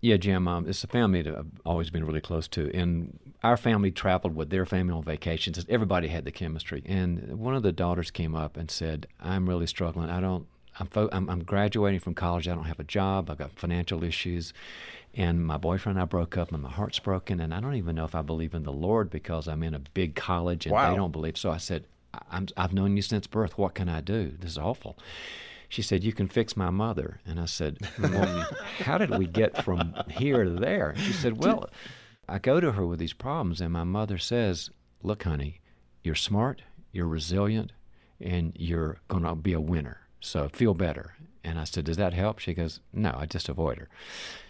Yeah, 0.00 0.16
Jim, 0.18 0.46
um, 0.46 0.68
it's 0.68 0.84
a 0.84 0.86
family 0.88 1.22
that 1.22 1.34
I've 1.34 1.46
always 1.64 1.90
been 1.90 2.04
really 2.04 2.20
close 2.20 2.46
to. 2.48 2.70
And 2.74 3.18
our 3.42 3.56
family 3.56 3.90
traveled 3.90 4.36
with 4.36 4.50
their 4.50 4.66
family 4.66 4.92
on 4.92 5.02
vacations. 5.02 5.64
Everybody 5.68 6.08
had 6.08 6.24
the 6.24 6.30
chemistry. 6.30 6.82
And 6.86 7.38
one 7.38 7.54
of 7.56 7.62
the 7.62 7.72
daughters 7.72 8.10
came 8.10 8.34
up 8.34 8.56
and 8.56 8.70
said, 8.70 9.06
I'm 9.20 9.48
really 9.48 9.66
struggling. 9.66 10.10
I 10.10 10.20
don't, 10.20 10.46
I'm, 10.78 10.86
fo- 10.88 11.08
I'm, 11.12 11.28
I'm 11.30 11.42
graduating 11.44 12.00
from 12.00 12.14
college. 12.14 12.46
I 12.46 12.54
don't 12.54 12.64
have 12.64 12.78
a 12.78 12.84
job. 12.84 13.30
I've 13.30 13.38
got 13.38 13.52
financial 13.58 14.04
issues. 14.04 14.52
And 15.14 15.44
my 15.46 15.56
boyfriend 15.56 15.96
and 15.96 16.02
I 16.02 16.06
broke 16.06 16.36
up, 16.36 16.52
and 16.52 16.62
my 16.62 16.70
heart's 16.70 16.98
broken. 16.98 17.40
And 17.40 17.54
I 17.54 17.60
don't 17.60 17.74
even 17.74 17.96
know 17.96 18.04
if 18.04 18.14
I 18.14 18.20
believe 18.20 18.54
in 18.54 18.64
the 18.64 18.72
Lord 18.72 19.08
because 19.08 19.48
I'm 19.48 19.62
in 19.62 19.72
a 19.74 19.78
big 19.78 20.14
college 20.14 20.66
and 20.66 20.74
Wow. 20.74 20.90
they 20.90 20.96
don't 20.96 21.10
believe. 21.12 21.38
So 21.38 21.50
I 21.50 21.56
said, 21.56 21.86
I'm, 22.30 22.48
I've 22.56 22.74
known 22.74 22.96
you 22.96 23.02
since 23.02 23.26
birth. 23.26 23.56
What 23.56 23.74
can 23.74 23.88
I 23.88 24.02
do? 24.02 24.34
This 24.38 24.50
is 24.52 24.58
awful. 24.58 24.98
She 25.68 25.82
said, 25.82 26.04
You 26.04 26.12
can 26.12 26.28
fix 26.28 26.56
my 26.56 26.70
mother. 26.70 27.20
And 27.26 27.40
I 27.40 27.46
said, 27.46 27.78
Well, 27.98 28.48
how 28.78 28.98
did 28.98 29.10
we 29.10 29.26
get 29.26 29.62
from 29.64 29.94
here 30.10 30.44
to 30.44 30.50
there? 30.50 30.94
She 30.96 31.12
said, 31.12 31.38
Well, 31.42 31.68
I 32.28 32.38
go 32.38 32.60
to 32.60 32.72
her 32.72 32.86
with 32.86 32.98
these 32.98 33.12
problems, 33.12 33.60
and 33.60 33.72
my 33.72 33.84
mother 33.84 34.18
says, 34.18 34.70
Look, 35.02 35.24
honey, 35.24 35.60
you're 36.02 36.14
smart, 36.14 36.62
you're 36.92 37.06
resilient, 37.06 37.72
and 38.20 38.52
you're 38.56 38.98
going 39.08 39.22
to 39.24 39.34
be 39.34 39.52
a 39.52 39.60
winner. 39.60 40.00
So 40.20 40.48
feel 40.48 40.74
better. 40.74 41.14
And 41.44 41.58
I 41.58 41.64
said, 41.64 41.84
Does 41.84 41.96
that 41.96 42.14
help? 42.14 42.38
She 42.38 42.54
goes, 42.54 42.80
No, 42.92 43.14
I 43.16 43.26
just 43.26 43.48
avoid 43.48 43.78
her. 43.78 43.88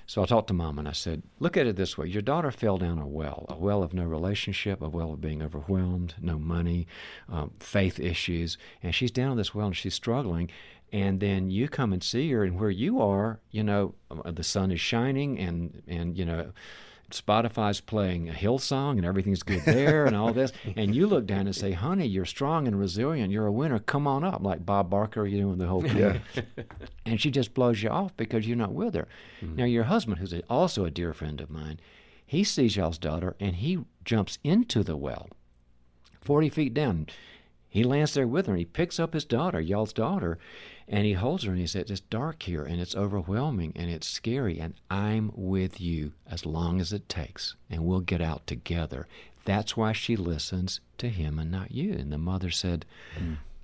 So 0.09 0.23
I 0.23 0.27
talked 0.27 0.47
to 0.49 0.55
mom 0.55 0.79
and 0.79 0.89
I 0.89 0.93
said, 0.93 1.25
Look 1.41 1.57
at 1.57 1.67
it 1.67 1.77
this 1.77 1.99
way. 1.99 2.07
Your 2.07 2.23
daughter 2.23 2.51
fell 2.51 2.79
down 2.79 2.99
a 2.99 3.07
well, 3.07 3.45
a 3.49 3.57
well 3.57 3.83
of 3.83 3.93
no 3.93 4.05
relationship, 4.05 4.81
a 4.81 4.89
well 4.89 5.13
of 5.13 5.21
being 5.21 5.43
overwhelmed, 5.43 6.15
no 6.21 6.39
money, 6.39 6.87
um, 7.29 7.51
faith 7.59 7.99
issues. 7.99 8.57
And 8.83 8.95
she's 8.95 9.11
down 9.11 9.33
in 9.33 9.37
this 9.37 9.55
well 9.55 9.67
and 9.67 9.77
she's 9.77 9.95
struggling. 9.95 10.51
And 10.93 11.21
then 11.21 11.51
you 11.51 11.69
come 11.69 11.93
and 11.93 12.03
see 12.03 12.31
her, 12.31 12.45
and 12.45 12.59
where 12.59 12.71
you 12.71 13.01
are, 13.01 13.41
you 13.51 13.65
know, 13.65 13.95
uh, 14.11 14.31
the 14.31 14.45
sun 14.45 14.71
is 14.71 14.81
shining 14.81 15.39
and, 15.39 15.83
and 15.89 16.17
you 16.17 16.25
know, 16.25 16.53
Spotify's 17.11 17.81
playing 17.81 18.29
a 18.29 18.33
Hillsong 18.33 18.93
and 18.93 19.05
everything's 19.05 19.43
good 19.43 19.63
there 19.65 20.07
and 20.07 20.17
all 20.17 20.33
this. 20.33 20.53
And 20.77 20.95
you 20.95 21.07
look 21.07 21.27
down 21.27 21.47
and 21.47 21.55
say, 21.55 21.73
honey, 21.73 22.07
you're 22.07 22.25
strong 22.25 22.67
and 22.67 22.79
resilient. 22.79 23.33
You're 23.33 23.47
a 23.47 23.53
winner. 23.53 23.79
Come 23.79 24.07
on 24.07 24.25
up, 24.25 24.43
like 24.43 24.67
Bob 24.67 24.91
Barker, 24.91 25.27
you 25.27 25.41
know, 25.41 25.53
and 25.53 25.61
the 25.61 25.67
whole 25.67 25.83
crew. 25.83 26.15
and 27.07 27.21
she 27.21 27.31
just 27.31 27.55
blows 27.55 27.83
you 27.83 27.89
off 27.89 28.17
because 28.17 28.47
you're 28.47 28.57
not 28.57 28.73
with 28.73 28.95
her. 28.95 29.09
Now, 29.41 29.65
your 29.65 29.85
husband, 29.85 30.19
who's 30.19 30.35
also 30.51 30.85
a 30.85 30.91
dear 30.91 31.13
friend 31.13 31.41
of 31.41 31.51
mine, 31.51 31.81
he 32.27 32.43
sees 32.43 32.77
y'all's 32.77 32.99
daughter 32.99 33.37
and 33.39 33.57
he 33.57 33.79
jumps 34.05 34.39
into 34.43 34.83
the 34.83 34.97
well 34.97 35.29
40 36.21 36.49
feet 36.51 36.75
down. 36.75 37.07
He 37.69 37.85
lands 37.85 38.15
there 38.15 38.27
with 38.27 38.47
her 38.47 38.53
and 38.53 38.59
he 38.59 38.65
picks 38.65 38.99
up 38.99 39.15
his 39.15 39.25
daughter, 39.25 39.61
y'all's 39.61 39.93
daughter, 39.93 40.39
and 40.89 41.05
he 41.05 41.15
holds 41.15 41.45
her 41.45 41.51
and 41.51 41.61
he 41.61 41.67
says, 41.67 41.91
It's 41.91 42.01
dark 42.01 42.43
here 42.43 42.65
and 42.65 42.81
it's 42.81 42.95
overwhelming 42.95 43.73
and 43.75 43.91
it's 43.91 44.09
scary, 44.09 44.59
and 44.59 44.75
I'm 44.91 45.33
with 45.35 45.81
you 45.81 46.13
as 46.31 46.47
long 46.47 46.81
as 46.81 46.93
it 46.93 47.09
takes, 47.09 47.57
and 47.71 47.85
we'll 47.85 48.01
get 48.01 48.21
out 48.21 48.47
together. 48.47 49.07
That's 49.45 49.77
why 49.77 49.93
she 49.93 50.17
listens 50.17 50.81
to 50.99 51.09
him 51.09 51.39
and 51.39 51.51
not 51.51 51.71
you. 51.71 51.93
And 51.93 52.13
the 52.13 52.19
mother 52.19 52.51
said, 52.51 52.85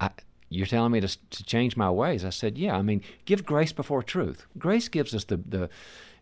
I, 0.00 0.10
You're 0.48 0.66
telling 0.66 0.92
me 0.92 1.00
to, 1.00 1.08
to 1.08 1.44
change 1.44 1.76
my 1.76 1.90
ways? 1.90 2.24
I 2.24 2.30
said, 2.30 2.58
Yeah. 2.58 2.76
I 2.76 2.82
mean, 2.82 3.02
give 3.24 3.44
grace 3.44 3.72
before 3.72 4.02
truth. 4.02 4.46
Grace 4.58 4.88
gives 4.88 5.14
us 5.14 5.24
the, 5.24 5.36
the, 5.36 5.68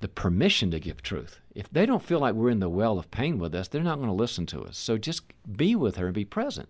the 0.00 0.08
permission 0.08 0.70
to 0.70 0.80
give 0.80 1.02
truth. 1.02 1.38
If 1.54 1.70
they 1.70 1.84
don't 1.84 2.02
feel 2.02 2.20
like 2.20 2.34
we're 2.34 2.50
in 2.50 2.60
the 2.60 2.68
well 2.68 2.98
of 2.98 3.10
pain 3.10 3.38
with 3.38 3.54
us, 3.54 3.68
they're 3.68 3.82
not 3.82 3.96
going 3.96 4.08
to 4.08 4.14
listen 4.14 4.46
to 4.46 4.62
us. 4.62 4.78
So 4.78 4.96
just 4.98 5.22
be 5.56 5.74
with 5.74 5.96
her 5.96 6.06
and 6.06 6.14
be 6.14 6.24
present. 6.24 6.68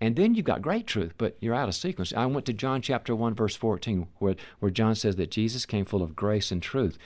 And 0.00 0.16
then 0.16 0.34
you've 0.34 0.44
got 0.44 0.62
great 0.62 0.86
truth, 0.86 1.12
but 1.18 1.36
you're 1.40 1.54
out 1.54 1.68
of 1.68 1.74
sequence. 1.74 2.12
I 2.16 2.26
went 2.26 2.46
to 2.46 2.52
John 2.52 2.82
chapter 2.82 3.14
1, 3.14 3.34
verse 3.34 3.56
14, 3.56 4.08
where, 4.18 4.36
where 4.58 4.70
John 4.70 4.94
says 4.94 5.16
that 5.16 5.30
Jesus 5.30 5.66
came 5.66 5.84
full 5.84 6.02
of 6.02 6.16
grace 6.16 6.50
and 6.50 6.62
truth. 6.62 6.98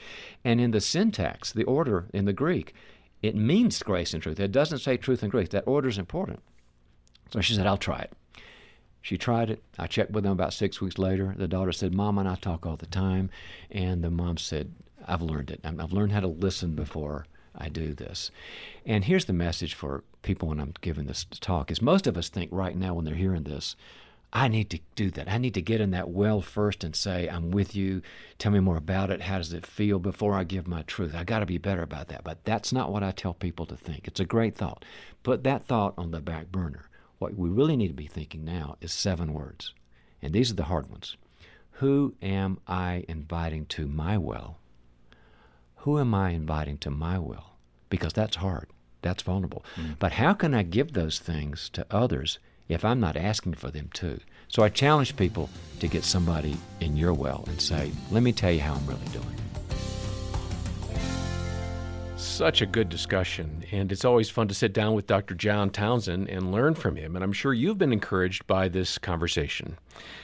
And 0.45 0.61
in 0.61 0.71
the 0.71 0.81
syntax, 0.81 1.53
the 1.53 1.65
order 1.65 2.07
in 2.13 2.25
the 2.25 2.33
Greek, 2.33 2.75
it 3.23 3.35
means 3.35 3.83
grace 3.83 4.15
and 4.15 4.23
truth. 4.23 4.41
It 4.41 4.53
doesn't 4.53 4.79
say 4.79 4.97
truth 4.97 5.23
and 5.23 5.31
grace. 5.31 5.49
That 5.51 5.67
order 5.67 5.89
is 5.89 5.99
important. 5.99 6.41
So 7.31 7.41
she 7.41 7.55
said, 7.55 7.67
I'll 7.67 7.77
try 7.77 8.01
it. 8.01 8.13
She 9.03 9.17
tried 9.17 9.51
it. 9.51 9.63
I 9.79 9.87
checked 9.87 10.11
with 10.11 10.25
them 10.25 10.33
about 10.33 10.53
six 10.53 10.81
weeks 10.81 10.99
later. 10.99 11.35
The 11.37 11.49
daughter 11.49 11.73
said, 11.73 11.95
Mom 11.95 12.19
and 12.19 12.29
I 12.29 12.35
talk 12.35 12.67
all 12.67 12.77
the 12.77 12.87
time. 12.87 13.31
And 13.71 14.03
the 14.03 14.11
mom 14.11 14.39
said, 14.39 14.75
I've 15.07 15.23
learned 15.23 15.51
it. 15.51 15.61
I've 15.65 15.93
learned 15.93 16.13
how 16.13 16.21
to 16.21 16.27
listen 16.27 16.75
before 16.75 17.27
I 17.59 17.69
do 17.69 17.95
this. 17.95 18.31
And 18.87 19.05
here's 19.05 19.27
the 19.27 19.33
message 19.33 19.75
for 19.75 20.05
people 20.23 20.49
when 20.49 20.61
I'm 20.61 20.75
giving 20.81 21.07
this 21.07 21.27
talk 21.41 21.71
is 21.71 21.83
most 21.83 22.07
of 22.07 22.17
us 22.17 22.29
think 22.29 22.51
right 22.53 22.77
now 22.77 22.95
when 22.95 23.05
they're 23.05 23.15
hearing 23.15 23.45
this, 23.45 23.77
I 24.33 24.49
need 24.49 24.69
to 24.71 24.81
do 24.95 25.11
that. 25.13 25.31
I 25.31 25.39
need 25.39 25.55
to 25.55 25.63
get 25.63 25.81
in 25.81 25.91
that 25.93 26.11
well 26.11 26.43
first 26.43 26.85
and 26.85 26.95
say, 26.95 27.29
I'm 27.29 27.51
with 27.51 27.75
you. 27.75 28.03
Tell 28.39 28.53
me 28.53 28.61
more 28.61 28.77
about 28.77 29.11
it. 29.11 29.23
How 29.23 29.39
does 29.39 29.55
it 29.55 29.67
feel 29.67 29.99
before 29.99 30.35
I 30.35 30.45
give 30.45 30.69
my 30.69 30.83
truth? 30.83 31.15
I 31.15 31.25
got 31.25 31.39
to 31.39 31.47
be 31.47 31.57
better 31.57 31.83
about 31.83 32.09
that. 32.09 32.25
But 32.25 32.45
that's 32.45 32.73
not 32.73 32.93
what 32.93 33.03
I 33.03 33.11
tell 33.11 33.33
people 33.33 33.65
to 33.67 33.77
think. 33.77 34.07
It's 34.07 34.21
a 34.21 34.27
great 34.27 34.55
thought. 34.55 34.85
Put 35.23 35.45
that 35.45 35.65
thought 35.65 35.95
on 35.97 36.11
the 36.11 36.21
back 36.21 36.53
burner. 36.53 36.91
What 37.19 37.37
we 37.37 37.49
really 37.49 37.77
need 37.77 37.89
to 37.89 37.95
be 37.95 38.07
thinking 38.07 38.45
now 38.45 38.77
is 38.83 38.93
seven 38.93 39.33
words. 39.33 39.73
And 40.21 40.35
these 40.35 40.51
are 40.51 40.57
the 40.57 40.65
hard 40.65 40.91
ones. 40.91 41.17
Who 41.73 42.15
am 42.21 42.59
I 42.67 43.05
inviting 43.09 43.65
to 43.67 43.87
my 43.87 44.19
well? 44.19 44.59
Who 45.83 45.99
am 45.99 46.15
I 46.15 46.31
inviting 46.31 46.79
to 46.79 46.91
my 46.91 47.19
well? 47.19 47.57
Because 47.89 48.13
that's 48.13 48.37
hard. 48.37 48.69
That's 49.03 49.23
vulnerable. 49.23 49.65
Mm. 49.77 49.97
But 49.99 50.13
how 50.13 50.35
can 50.35 50.53
I 50.53 50.65
give 50.65 50.93
those 50.93 51.21
things 51.21 51.69
to 51.71 51.87
others 51.91 52.39
if 52.69 52.85
I'm 52.85 53.01
not 53.01 53.17
asking 53.17 53.55
for 53.55 53.71
them 53.71 53.89
too? 53.95 54.19
So 54.49 54.63
I 54.63 54.71
challenge 54.71 55.17
people 55.17 55.49
to 55.79 55.87
get 55.87 56.05
somebody 56.05 56.57
in 56.81 56.97
your 56.97 57.15
well 57.15 57.45
and 57.47 57.61
say, 57.61 57.93
let 58.11 58.23
me 58.25 58.33
tell 58.33 58.51
you 58.51 58.61
how 58.61 58.75
I'm 58.75 58.87
really 58.87 59.07
doing. 59.13 59.48
Such 62.39 62.63
a 62.63 62.67
good 62.67 62.89
discussion, 62.89 63.65
and 63.73 63.91
it's 63.91 64.05
always 64.05 64.31
fun 64.31 64.47
to 64.47 64.55
sit 64.55 64.73
down 64.73 64.95
with 64.95 65.09
Dr. 65.09 65.35
John 65.35 65.71
Townsend 65.71 66.29
and 66.29 66.53
learn 66.53 66.77
from 66.77 66.95
him, 66.95 67.17
and 67.17 67.25
I'm 67.25 67.33
sure 67.33 67.53
you've 67.53 67.79
been 67.79 67.93
encouraged 67.93 68.47
by 68.47 68.69
this 68.69 68.97
conversation. 68.97 69.77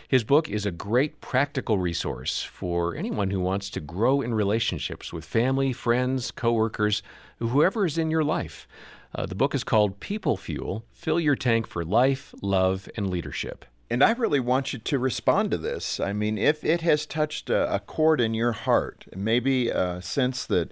His 0.06 0.22
book 0.22 0.48
is 0.48 0.64
a 0.64 0.70
great 0.70 1.20
practical 1.20 1.76
resource 1.76 2.40
for 2.40 2.94
anyone 2.94 3.30
who 3.30 3.40
wants 3.40 3.68
to 3.70 3.80
grow 3.80 4.20
in 4.20 4.32
relationships 4.32 5.12
with 5.12 5.24
family, 5.24 5.72
friends, 5.72 6.30
coworkers, 6.30 7.02
whoever 7.40 7.84
is 7.84 7.98
in 7.98 8.12
your 8.12 8.22
life. 8.22 8.68
Uh, 9.12 9.26
the 9.26 9.34
book 9.34 9.52
is 9.52 9.64
called 9.64 9.98
People 9.98 10.36
Fuel 10.36 10.84
Fill 10.92 11.18
Your 11.18 11.34
Tank 11.34 11.66
for 11.66 11.84
Life, 11.84 12.32
Love, 12.40 12.88
and 12.96 13.10
Leadership. 13.10 13.64
And 13.90 14.04
I 14.04 14.12
really 14.12 14.38
want 14.38 14.72
you 14.72 14.78
to 14.78 14.98
respond 15.00 15.50
to 15.50 15.58
this. 15.58 15.98
I 15.98 16.12
mean, 16.12 16.38
if 16.38 16.62
it 16.62 16.82
has 16.82 17.06
touched 17.06 17.50
a, 17.50 17.74
a 17.74 17.80
chord 17.80 18.20
in 18.20 18.34
your 18.34 18.52
heart, 18.52 19.06
maybe 19.16 19.68
a 19.68 20.00
sense 20.00 20.46
that, 20.46 20.70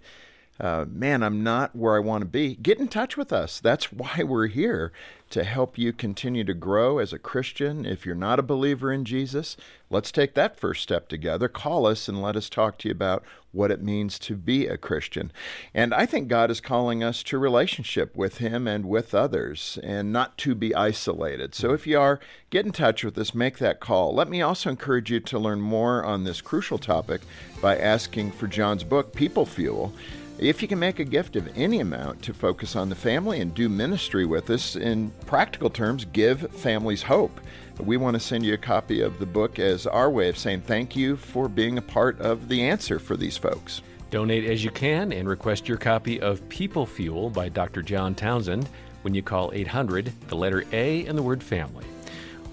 uh, 0.60 0.84
man, 0.88 1.22
I'm 1.22 1.42
not 1.42 1.74
where 1.74 1.96
I 1.96 2.00
want 2.00 2.22
to 2.22 2.26
be, 2.26 2.54
get 2.54 2.78
in 2.78 2.88
touch 2.88 3.16
with 3.16 3.32
us. 3.32 3.58
That's 3.58 3.92
why 3.92 4.22
we're 4.22 4.48
here 4.48 4.92
to 5.30 5.44
help 5.44 5.78
you 5.78 5.94
continue 5.94 6.44
to 6.44 6.52
grow 6.52 6.98
as 6.98 7.12
a 7.12 7.18
Christian. 7.18 7.86
If 7.86 8.04
you're 8.04 8.14
not 8.14 8.38
a 8.38 8.42
believer 8.42 8.92
in 8.92 9.06
Jesus, 9.06 9.56
let's 9.88 10.12
take 10.12 10.34
that 10.34 10.60
first 10.60 10.82
step 10.82 11.08
together. 11.08 11.48
Call 11.48 11.86
us 11.86 12.06
and 12.06 12.20
let 12.20 12.36
us 12.36 12.50
talk 12.50 12.76
to 12.78 12.88
you 12.88 12.92
about 12.92 13.24
what 13.50 13.70
it 13.70 13.82
means 13.82 14.18
to 14.18 14.36
be 14.36 14.66
a 14.66 14.76
Christian. 14.76 15.32
And 15.72 15.94
I 15.94 16.04
think 16.04 16.28
God 16.28 16.50
is 16.50 16.60
calling 16.60 17.02
us 17.02 17.22
to 17.24 17.38
relationship 17.38 18.14
with 18.14 18.38
Him 18.38 18.68
and 18.68 18.84
with 18.84 19.14
others 19.14 19.78
and 19.82 20.12
not 20.12 20.36
to 20.38 20.54
be 20.54 20.74
isolated. 20.74 21.54
So 21.54 21.72
if 21.72 21.86
you 21.86 21.98
are, 21.98 22.20
get 22.50 22.66
in 22.66 22.72
touch 22.72 23.02
with 23.02 23.16
us, 23.16 23.34
make 23.34 23.56
that 23.58 23.80
call. 23.80 24.14
Let 24.14 24.28
me 24.28 24.42
also 24.42 24.68
encourage 24.68 25.10
you 25.10 25.20
to 25.20 25.38
learn 25.38 25.62
more 25.62 26.04
on 26.04 26.24
this 26.24 26.42
crucial 26.42 26.78
topic 26.78 27.22
by 27.62 27.78
asking 27.78 28.32
for 28.32 28.46
John's 28.46 28.84
book, 28.84 29.14
People 29.14 29.46
Fuel. 29.46 29.94
If 30.42 30.60
you 30.60 30.66
can 30.66 30.80
make 30.80 30.98
a 30.98 31.04
gift 31.04 31.36
of 31.36 31.56
any 31.56 31.78
amount 31.78 32.20
to 32.22 32.34
focus 32.34 32.74
on 32.74 32.88
the 32.88 32.96
family 32.96 33.40
and 33.40 33.54
do 33.54 33.68
ministry 33.68 34.26
with 34.26 34.50
us, 34.50 34.74
in 34.74 35.12
practical 35.24 35.70
terms, 35.70 36.04
give 36.04 36.50
families 36.50 37.04
hope. 37.04 37.40
We 37.78 37.96
want 37.96 38.14
to 38.14 38.20
send 38.20 38.44
you 38.44 38.54
a 38.54 38.58
copy 38.58 39.02
of 39.02 39.20
the 39.20 39.26
book 39.26 39.60
as 39.60 39.86
our 39.86 40.10
way 40.10 40.28
of 40.28 40.36
saying 40.36 40.62
thank 40.62 40.96
you 40.96 41.16
for 41.16 41.48
being 41.48 41.78
a 41.78 41.82
part 41.82 42.20
of 42.20 42.48
the 42.48 42.60
answer 42.60 42.98
for 42.98 43.16
these 43.16 43.36
folks. 43.36 43.82
Donate 44.10 44.44
as 44.44 44.64
you 44.64 44.72
can 44.72 45.12
and 45.12 45.28
request 45.28 45.68
your 45.68 45.78
copy 45.78 46.20
of 46.20 46.48
People 46.48 46.86
Fuel 46.86 47.30
by 47.30 47.48
Dr. 47.48 47.80
John 47.80 48.12
Townsend 48.12 48.68
when 49.02 49.14
you 49.14 49.22
call 49.22 49.52
800, 49.54 50.12
the 50.26 50.34
letter 50.34 50.64
A, 50.72 51.06
and 51.06 51.16
the 51.16 51.22
word 51.22 51.40
family. 51.40 51.86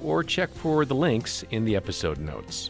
Or 0.03 0.23
check 0.23 0.51
for 0.51 0.85
the 0.85 0.93
links 0.93 1.43
in 1.49 1.65
the 1.65 1.75
episode 1.75 2.19
notes. 2.19 2.69